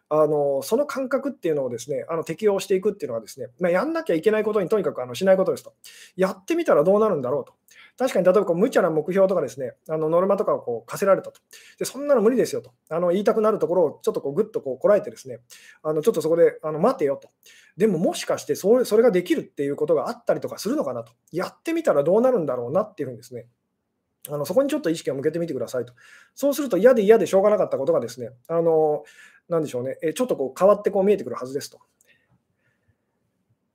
[0.10, 5.74] あのその感覚っていうのをですね、あの適用していくっていうのはですね、まあ、やんなきゃいけないことにとにかくあのしないことですと。
[6.18, 7.54] やってみたらどうなるんだろうと。
[8.00, 11.42] 確かに例えばこう無茶な目標とかですね、あのノルマとかをこう課せられたと。
[11.78, 12.72] で、そんなの無理ですよと。
[12.90, 15.40] あの言いたくなるところをちょっとこうぐっとこうこらえてですね、
[15.84, 17.30] あのちょっとそこであの待てよと。
[17.76, 21.12] でももしかしてそれそれができるっていうことがあったりとかするのかなと。
[21.34, 23.48] やってみたらどうなるんだろうなっていうふうにですね、
[24.30, 25.94] あのそこにちょっと意識を向けてみてくださいと。
[26.36, 29.04] そうすると嫌で嫌でしょうがなかったことがですね、あの
[29.50, 31.82] なでしょうね、えちょっとこう変わってこう見えてくるはずですと。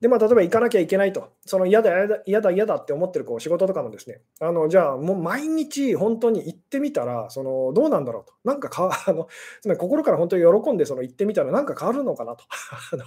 [0.01, 1.90] で、まあ、例えば行かなきゃいけないと、その嫌だ、
[2.26, 9.28] 嫌だ、嫌だ、って思ってるこう仕事とかもですね、あのじゃあ、もう毎日本当に行ってみたら、そのどうなんだろうと、なんかか あの
[9.62, 12.45] つまり心から本当に喜んでその行ってみたら、なんか変わるのかなと。
[12.92, 13.05] あの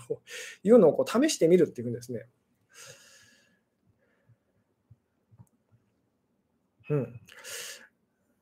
[0.64, 2.28] いうのをこう試してみるっていうふうにですね。
[6.90, 7.20] うん、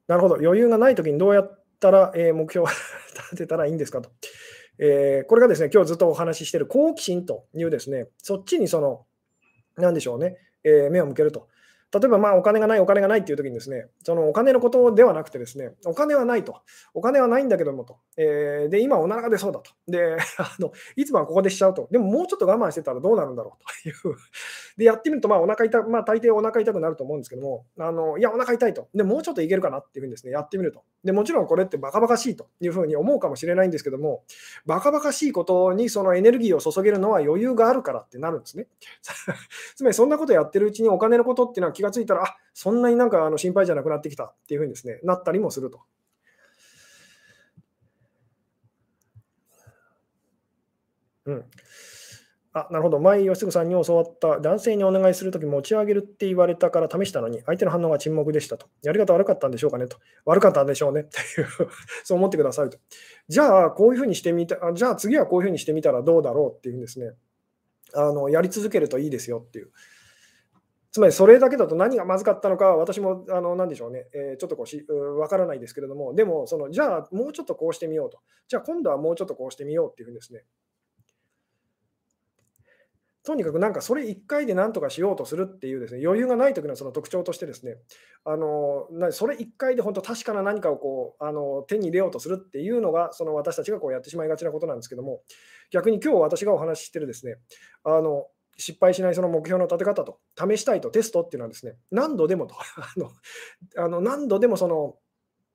[0.07, 2.69] なるほど、余裕がないときにどうやったら、えー、目標を
[3.31, 4.11] 立てたらいいんですかと。
[4.77, 9.05] えー、これがですね、今日ずっとお話ししている好奇心というですね、そっちにその、
[9.77, 11.47] なんでしょうね、えー、目を向けると。
[11.97, 16.61] 例えば、まあ、お金がない、お金がないっていう時にですね、そのお金のことではなくてですね、お金はないと。
[16.93, 17.97] お金はないんだけどもと。
[18.17, 19.71] えー、で、今おならが出そうだと。
[19.87, 21.87] で、 あのいつもはここでしちゃうと。
[21.91, 24.15] でも、もうちょっと我慢してたらどうなるんだろうという。
[24.77, 28.89] で、やってみると、まあ、お腹痛まあ、大抵お腹痛くなると思うんですけども、あのいや、お腹痛いと。
[28.93, 30.83] で、もうちょっといけるかなっていうふうにですね、やってみると。
[31.03, 34.23] で、もちろんこれってバカバカしいというふうに思うかもしれないんですけども、
[34.65, 38.67] バカバカしいことにそのエネルギーを注げるのは余裕があるからってなるんですね。
[39.75, 45.81] つまり、そんなことやってるうちにお金のことっていうのは気がついたら、あそんなになんかあの心配じゃなくなってきたっていうふうにですね、なったりもすると。
[51.25, 51.45] うん。
[52.53, 52.99] あ、なるほど。
[52.99, 58.67] 前、吉嗣さんに教わった男性にお願いするとき持ち上げるって言われたから試したのに、相手の反応が沈黙でしたと。
[58.81, 59.97] やり方悪かったんでしょうかねと。
[60.23, 61.47] 悪かったんでしょうねっていう
[62.05, 62.77] そう思ってくださいと。
[63.27, 67.11] じゃあ、こういうふうにしてみた、じゃあ次はこういうふうにしてみたらどうだろうっていうんですね。
[67.93, 69.71] あのやり続けるといいですよっていう。
[70.95, 80.45] つまりそれだけだと何がまずかったのか、私もあの何でしょうね、えー、ちょっとこうし分からないですけれども、でもその、じゃあもうちょっとこうしてみようと、じゃあ今度はもうちょっとこうしてみようっていうふうにですね、
[83.25, 87.75] とにかくなんかそれ1回で何とかしようとするっていうですね余裕がない時のその特徴としてですね。
[88.23, 95.21] あのそれ1回で本当確かな何かをこうあの手に入れようとするっていうのがその私たちがこうやってしまいがちなことなんですけども。
[95.71, 97.35] 逆に今日私がお話ししてるですね。
[97.83, 98.27] あの
[98.57, 103.11] 失敗しないその目標の立て方と、試したいとテストっていうのはですね、何度でもと、 あの
[103.77, 104.97] あの何度でもその、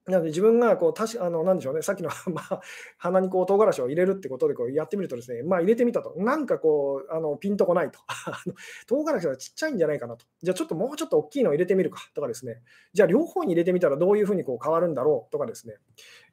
[0.07, 2.61] なので自分がこうたしあのなんでしょうね、さっきの まあ、
[2.98, 8.01] 鼻にこう唐辛子を入れるってことでこうやってみるとですね、まあ、入れてみたと、なんかこうあのピンとこないと。
[8.26, 8.55] あの、
[8.86, 15.76] 唐辛子はちっちゃいんじゃないかなと、じゃあちょっともうちょっと大きいのを入れてみるかとかですね、じゃあ両方に入れてみたらどういうふうにこう変わるんだろうとかですね、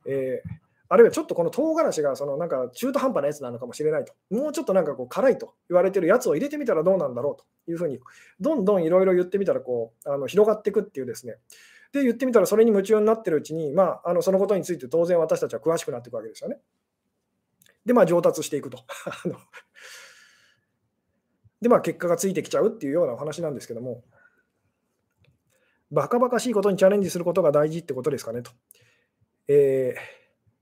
[0.05, 7.99] えーあるいはちょっとこの唐辛子がそのなんか中途半端なやつなのかもしれないと、もうちょっとなんかこう辛いと言われてるやつを入れてみたらどうなんだろうというふうに、
[8.39, 11.35] どんどんいろいろ言ってみたらこうあの広がっていくっていうですね、
[11.91, 16.57] で言ってみたらそれに夢中になってるうちに、まあ、あのそのことについて当然私たちは詳しくなっていくわけですよね。
[17.85, 18.79] で、まあ上達していくと。
[21.61, 24.03] で、まあ結果がついてきちゃうっていうようなお話なんですけども、
[25.89, 28.51] バカバカしいことにチャレンジすることが大事ってことですかねと。
[29.47, 30.17] えー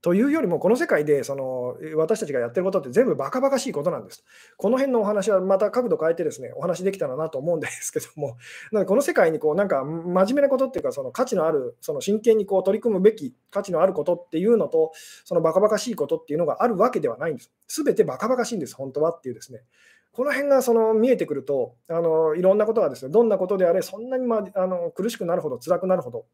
[0.06, 4.24] というよりも、この世界でその私たちがやってることって全部バカバカしいことなんです。
[4.56, 8.36] この辺のお話はまた角度変えてですね、お話できたらなと思うんですけども、
[8.70, 14.92] なのでこの世界にこうなんか真面目なことっていうか、その価値のある、その真剣にこう取り組むべき価値のあることっていうのと、
[15.24, 17.50] そのバカバカしいことっていうのがあるわけではないんです。
[17.66, 19.64] すべてバカバカしいんです、本当はっていうですね。
[20.12, 26.26] この辺がその見えてくるとあの、いろんなことがですね、どんなことであれ、そんなに、まあの苦しくなるほど、辛くなるほど、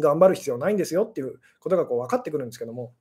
[0.00, 2.92] 頑張る必要ないんですよっていうことがこう分かってくるんですけども、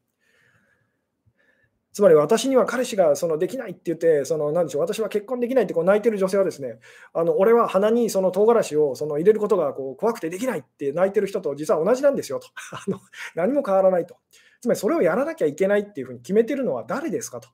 [1.98, 6.78] つまり私には彼氏がそのできないって言って、その何でしょう私は結婚できないってこう泣いてる女性はですね、
[7.12, 13.00] あの俺は鼻にその唐辛子をその入れることがこう怖くてできないって泣いてる人と実は同じなんですよと あの。
[13.34, 14.16] 何も変わらないと。
[14.62, 17.50] つまりそれをやらなきゃいけないっていうふうに決めてるのは誰ですかと。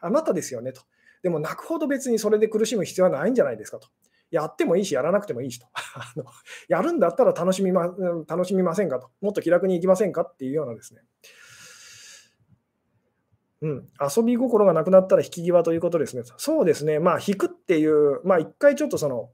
[0.00, 0.82] あなたですよねと。
[1.24, 3.88] でも泣くほど別にそれで苦しむ必要はないんじゃないですかと。
[4.30, 5.66] やってもいいし、やらなくてもいいしと。
[6.68, 7.94] やるんだったら楽しみま
[8.26, 9.10] 楽しみませんかと。
[9.20, 11.02] もっと気楽にいきませんかっていうようなですね。
[13.62, 16.22] うん、遊び心がなくなったら引き際ということですね。
[16.36, 16.98] そうですね。
[16.98, 19.30] まあ、引くっていう、まあ、一回ちょっとその、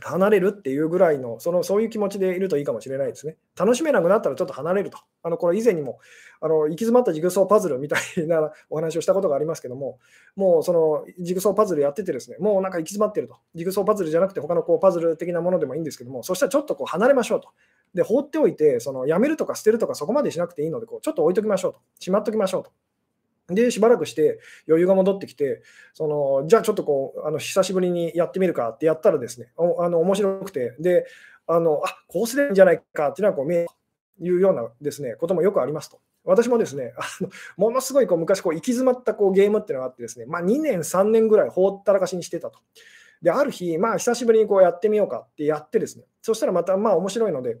[0.00, 3.36] 離れるっていうぐらいの、そのそういう気持ちでいるといいかもしれないですね。
[3.58, 4.98] 楽しめなくなったらちょっと離れると。
[5.22, 5.98] あのこれ以前にも
[6.40, 9.98] あの行き詰まったジグソーパズルみたいな お話をしたことがありますけども、
[10.36, 13.36] もうそのジグソーパズルやっててですね、もうなんか行き詰まってると。
[13.54, 17.48] ジグソーパズルじゃなくて他のこうパズル的なものでもいいんですけども、そしたらちょっとこう離れましょうと。
[17.94, 21.80] で、放っておいて、そのやめるとか捨てるとかそこまでしなくていいので、こうちょっと置いときましょうと。
[21.98, 22.70] しまっときましょうと。
[23.48, 25.62] で、しばらくして余裕が戻ってきて、
[25.94, 31.06] そのじゃあちょっとこうあの久しぶりにやってみるかってやったらですね、おあの面白くて、で、
[31.46, 33.66] あのあこうすればいいんじゃないかっていうのはこう見え
[34.20, 36.00] いうようなですねこともよくありますと。
[36.24, 42.58] 私もですね、あのものすごいこう昔こう行き詰まったこうゲームっていうのがあってですね、まあ、2年、3年ぐらいほったらかしにしてたと。
[43.22, 47.56] で、ある日、まあ、久しぶりにこうやってみようかってやってですね、そしたらまたまあ面白いので、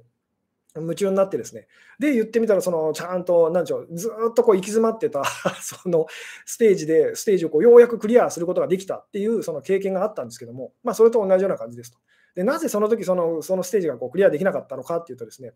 [0.76, 1.66] 夢中になってですね、
[1.98, 5.24] で、言ってみたら、そのちゃんと、なんでしょう、ずっとこう行き詰まってた
[5.60, 6.06] その
[6.44, 11.98] ステージで、ステージをこうようやくクリアすることができたっていうその経験があったんですけども、まあ、それと同じような感じですと。
[12.38, 15.54] でなぜその時そのそのステージがこうクリアできなかったのかっていうとですね、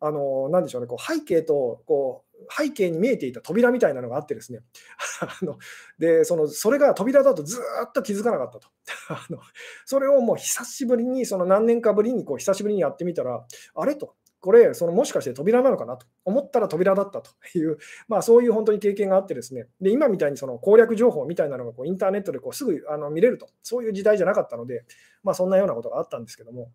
[0.00, 4.58] あのなんでしょうね、こう背景とこう背景に見えていた扉みたいなのがあってですね、
[5.22, 5.58] あの
[5.96, 8.66] でそのそれが扉だとずっと気づかなかったと。
[9.14, 9.38] あの
[9.86, 13.46] それをもう久しぶりに、その何年かぶりにこう久しぶりにやってみたら、
[13.76, 16.04] あれと、これ、そのもしかして扉なのかなと。
[16.26, 17.78] 思ったら扉だったという、
[18.08, 24.84] まあ、そういう本当に経験があってですね、で今みたいにその攻略情報みたいなのがこうインターネットでこうすぐあの見れると、そういう時代じゃなかったので、
[25.22, 26.70] まあ、そんなようなことがあったんですけども、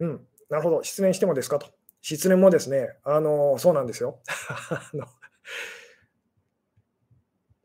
[0.00, 1.68] うん、なるほど、失念してもですかと。
[2.00, 4.18] 失念もですね、あのそうなんですよ。
[4.68, 5.06] あの。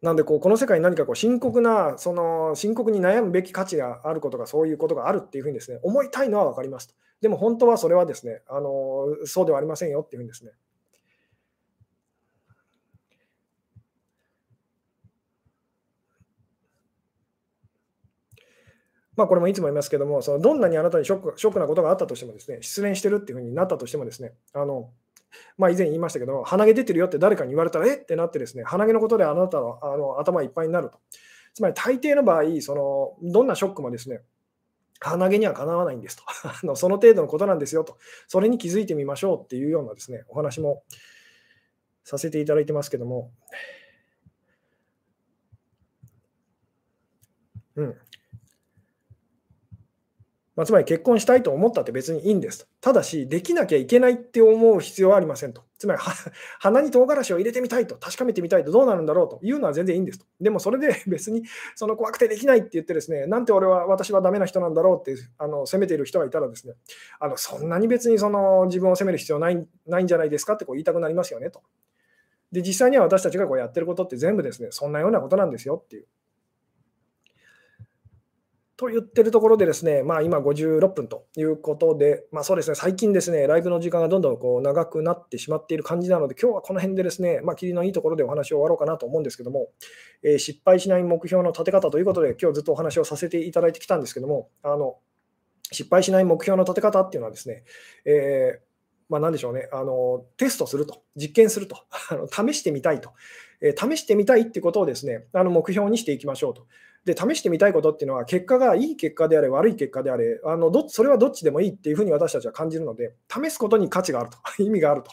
[0.04, 6.96] なんでこう、この世界に何かこう深刻な、その深刻に悩むべき価値があることが、そういうことがあるっていうふうにですね、思いたいのは分かりますと。
[7.22, 10.52] でも本当はそれはですね、あのそうではありませんよっていうふうにですね。
[19.18, 24.92] まあ、これもいつも言いますけども、そのどんなにあなたにショックショックなことがあったとしてもですね、失恋してるっていうふうになったとしてもですね、あの
[25.58, 28.06] まあ、以前言いましたけども、鼻毛出てるよって誰かに言われたら、えっ？
[28.06, 31.00] てなってですね、鼻毛のことであなたのあの頭いっぱいになると。
[31.54, 34.22] つまり大抵の場合、そのどんなショックもですね、
[35.00, 36.76] 鼻毛にはかなわないんですとあの。
[36.76, 37.98] その程度のことなんですよと。
[38.28, 40.84] それに気づいてみましょうっていうようなですね、お話も
[42.04, 43.32] させていただいてますけども。
[47.76, 47.98] うん。
[50.56, 52.68] まあ、つまり結婚したいと思ったって別にいいんですと。
[52.82, 55.69] ただし、できなきゃいけないって思う必要はありませんと。
[55.80, 56.00] つまり、
[56.60, 60.26] 鼻に唐辛子を入れてみたいと、確かめてみたいと、どうなるんだろうというのは全然いいんですと。
[60.42, 66.76] でもそれで 別に、その怖くてできないって言ってですね、なんて俺は、私はダメな人なんだろうってあの責めている人がいたらですね、
[67.20, 71.62] あのそんなに別にその自分を責める必要ないないんじゃないですかってこう言いたくなりますよねと。
[72.52, 76.08] で、実際には私たちがこうやってることって全部ですね、そんなようなことなんですよっていう。
[78.80, 89.68] と言ってるところでですね、まあ、今56分ということで、まあ、そうですね、最近ですね、ライブの時間がどんどんこう長くなってしまっている感じなので、今日はこの辺でですね、まあ、霧のいいところでお話を終わろうかなと思うんですけども、
[90.24, 94.96] えー、失敗しない目標の立て方ということで、今日ずっとお話をさせていただいてきたんですけども、あの
[95.74, 97.66] 失敗しない目標の立て方っていうのはですね、
[98.06, 98.70] えー
[99.10, 101.76] まあ、何でしょうねあの、テストすると、実験すると、
[102.32, 103.12] 試してみたいと、
[103.60, 106.66] えー、試してみたいってことをですねあの目標にしていきましょうと。
[107.06, 115.12] で試してみたいことっていうのは、結果がいい結果であれ、悪い結果であれ、あのどそれはどっちでもいいっていうふうに私たちは感じるので、試すことに価値があると、 意味があると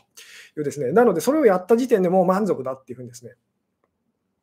[0.59, 3.35] いうですね、なので、それをやった時点でもう満足だっていうふうにですね、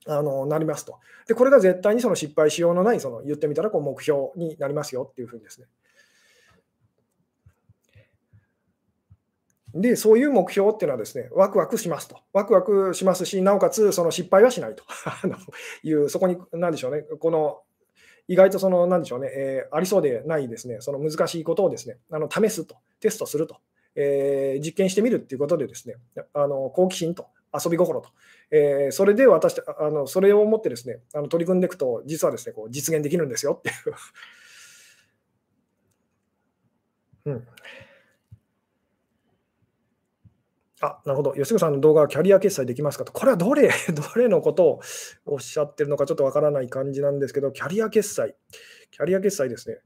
[0.06, 1.00] あのなりますと。
[1.28, 5.68] で、これが絶対にその失敗しようのない、その言ってみたらこう目標になりますよっていうふうにですね。
[9.74, 12.20] で、そういう目標っていうのはですね、ワクワクしますと。
[12.32, 14.84] ワクワクしますし、なおかつその失敗はしないと。
[15.84, 17.62] いう、そこに、なんでしょうね、この
[18.28, 23.58] 意外とその、なんでしょうね、えー、ありそうでないですね、その難しいことをですね、あの試すと、テストすると、
[23.96, 25.96] えー、実験してみるっていうことでですね、
[26.34, 28.10] あの好奇心と遊び心と、
[28.52, 33.72] えー、それで私あの、それを持ってですね、あの取り組んでいくと、実はですね、こう実現できるんですよってい
[37.32, 37.34] う。
[37.34, 37.48] うん。
[40.86, 41.34] あ、なるほど。
[41.34, 43.14] 吉野さんの動画はキャリア決済できますかと。
[43.14, 44.82] これはどれ、 どれのことを
[45.26, 48.36] おっしゃってるのかちょっとわからない感じなんですけど、キャリア決済。
[48.92, 49.78] キャリア決済ですね。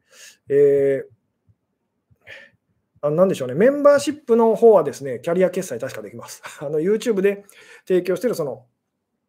[0.49, 1.07] えー、
[3.01, 3.53] あなんでしょうね。
[3.53, 6.41] メンバーシップの方はですね、キャリア決済確かできます。
[6.61, 7.45] あの YouTube で
[7.87, 8.65] 提供してるその、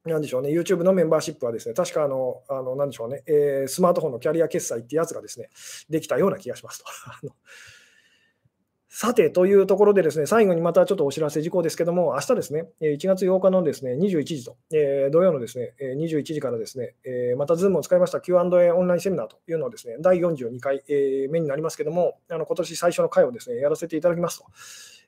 [0.07, 5.51] なんでしょうね、YouTube のメンバーシップはですね、確かあの、あのなんでしょうね、えー、スマートフォンのキャリア決済ってやつがですね、
[5.91, 6.87] できたような気がしますと。
[8.91, 24.47] さて、というところでですね、最後にまたちょっとお知らせ事項ですけども、明日ですね、1月8日のですね、21時と、えー、土曜のですね、21時からですね、えー、また Zoom を使いました Q&A オンラインセミナーというのをですね、第42回、えー、目になりますけども、あの今年最初の回をですね、やらせていただきますと。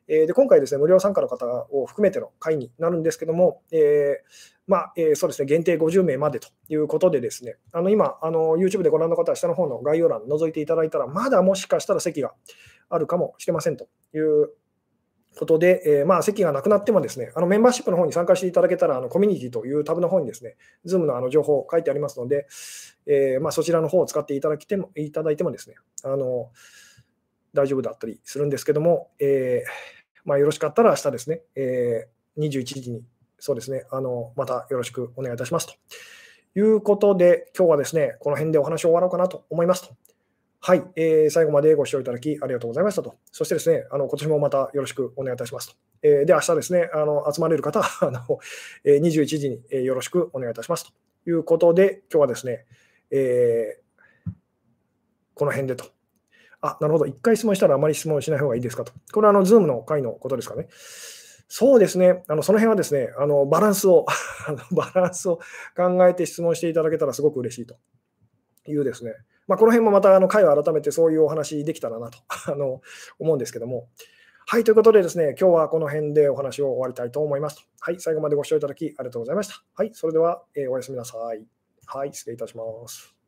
[0.09, 12.35] えー、で今回ですね、無料参加の方を含めての回になるんですけども、えーまあえー、そうですね、限定50名までということでですね、あの今、あの YouTube でご覧の方は下の方の概要欄を覗いていただいたら、まだもしかしたら席が
[12.91, 14.51] あるかもしれませんという
[15.39, 22.47] ことで、えー、まあ、席がなくなってもですね、あのメンバーシップの方に参加していただけたら、あのコミュニティというタブの方にですね、Zoom のあの情報書いてありますので、
[23.07, 26.51] えー、まあ、そちらの方を使っていただきてもいただいてもですね、あの
[27.55, 33.05] 大丈夫だったりするんですけども、えー、まあ、よろしかったら明日ですね、え21時に、
[33.39, 35.75] そうですね、あのまたよろしくお願いいたしますと
[36.59, 39.95] いうことで、今日はですね、この辺でお話を終わろうかなと思いますと。
[40.63, 43.15] はい、えー、最後までご視聴いただきありがとうございましたと。
[43.33, 45.75] そしてですね、あの今年もまたよろしくお願いいたしますと。
[46.03, 48.39] えー、で、明日ですね、あの集まれる方は あの、
[48.85, 52.67] えー、21時に、えー、よろしくお願いいたしますということで、今日はですね、
[53.11, 54.33] えー、
[55.33, 55.87] この辺でと。
[56.61, 57.07] あ、なるほど。
[57.07, 58.93] 一回質問したらあまり質問しない方がいいですかと。
[59.15, 60.69] これはあの、ズームの回のことですかね。
[61.49, 62.23] そうですね。
[62.29, 64.05] あのその辺はですね、あのバランスを
[64.71, 65.41] バランスを
[65.75, 67.77] 考えて質問していただけたらすごく嬉しいと
[68.67, 69.15] いうですね。
[69.51, 72.83] まあ、この辺もまたあの回を改めてそういうお話できたらなと あの
[73.19, 73.89] 思うんですけども。
[74.47, 77.69] はい、ということでですね、今日はこの辺でお話を終わりたいと思います。
[77.81, 79.65] はい、最後までご視聴いただきありがとうございました。
[79.75, 81.45] はい、それでは、えー、おやすみなさい。
[81.87, 83.20] はい、失礼いたします。